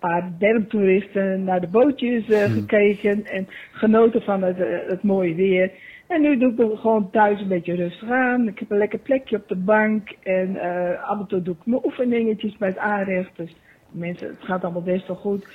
[0.00, 3.26] paar bermtoeristen naar de bootjes eh, gekeken.
[3.26, 5.70] En genoten van het, eh, het mooie weer.
[6.06, 8.48] En nu doe ik het gewoon thuis een beetje rustig aan.
[8.48, 10.08] Ik heb een lekker plekje op de bank.
[10.22, 13.30] En eh, af en toe doe ik mijn oefeningetjes het aanrecht.
[13.36, 13.56] Dus
[13.90, 15.46] mensen, het gaat allemaal best wel goed.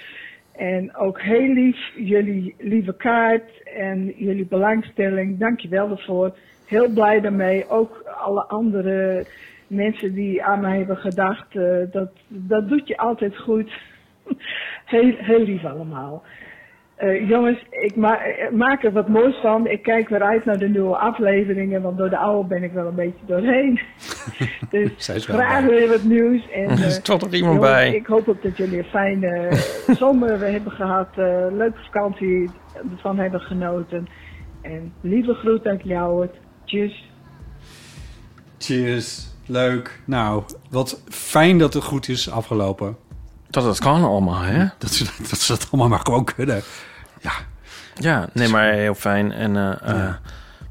[0.56, 5.40] En ook heel lief, jullie lieve kaart en jullie belangstelling.
[5.40, 6.38] Dank je wel daarvoor.
[6.66, 7.70] Heel blij daarmee.
[7.70, 9.26] Ook alle andere
[9.68, 11.54] mensen die aan mij hebben gedacht.
[11.92, 13.72] dat, dat doet je altijd goed.
[14.86, 16.24] heel, heel lief allemaal.
[16.96, 19.68] Eh, jongens, ik ma eh, maak er wat moois van.
[19.68, 22.88] Ik kijk weer uit naar de nieuwe afleveringen, want door de oude ben ik wel
[22.88, 23.80] een beetje doorheen.
[24.70, 26.50] dus graag weer wat nieuws.
[26.52, 27.96] En, Er is eh, toch nog iemand jongens, bij.
[27.96, 29.50] Ik hoop ook dat jullie een fijne
[29.98, 31.08] zomer hebben gehad.
[31.16, 32.50] eh, leuke vakantie
[32.92, 34.08] ervan hebben genoten.
[34.62, 36.36] En lieve groet uit Ljouwert.
[36.66, 37.10] Tjus.
[38.58, 39.34] Cheers.
[39.48, 40.00] Leuk.
[40.06, 42.98] Nou, wat fijn dat het goed is afgelopen.
[43.50, 44.66] Dat het kan allemaal, hè?
[44.80, 46.62] Dat ze dat, ze dat allemaal maar gewoon kunnen.
[47.22, 47.32] Ja.
[47.96, 49.32] Ja, nee, maar heel fijn.
[49.32, 50.20] En eh, eh, Ja.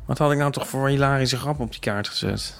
[0.06, 2.54] wat had ik nou toch voor een hilarische grap op die kaart gezet?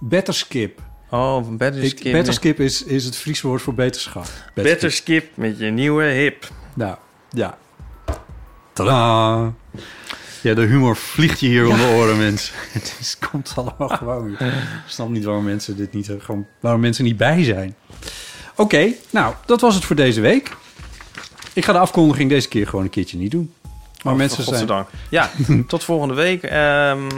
[0.00, 0.80] Betterskip.
[1.10, 2.12] Oh, better Ik, skip.
[2.12, 4.26] betterskip is, is het Friese woord voor beterschap.
[4.54, 6.48] Better skip met je nieuwe hip.
[6.74, 6.96] Nou,
[7.30, 7.58] ja.
[8.72, 9.52] Tadaa.
[10.42, 12.54] Ja, de humor vliegt je hier om de oren, mensen.
[12.72, 14.32] Het is, komt allemaal gewoon.
[14.40, 14.48] Ik
[14.86, 16.08] snap niet waarom mensen dit niet...
[16.08, 17.74] eh, Gewoon, waarom mensen niet bij zijn.
[18.60, 20.56] Oké, nou, dat was het voor deze week.
[21.52, 23.52] Ik ga de afkondiging deze keer gewoon een keertje niet doen.
[24.02, 24.56] Maar Oh, mensen zijn...
[24.58, 24.88] godzijdank.
[25.10, 25.30] Ja,
[25.66, 26.42] tot volgende week.
[26.42, 27.08] Ehm,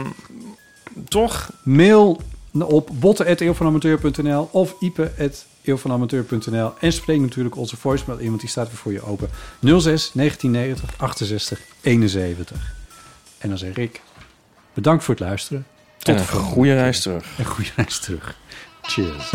[1.07, 1.51] toch?
[1.63, 2.21] Mail
[2.53, 8.91] op botten.eeuwvanamateur.nl of ipe.eeuwvanamateur.nl en spreek natuurlijk onze voicemail in, want die staat weer voor
[8.91, 9.29] je open.
[9.61, 9.81] 06
[10.13, 12.73] 1990 68 71.
[13.37, 14.01] En dan zeg ik,
[14.73, 15.65] bedankt voor het luisteren.
[16.03, 17.25] En een goede reis terug.
[17.37, 18.35] Een goede reis terug.
[18.81, 19.31] Cheers.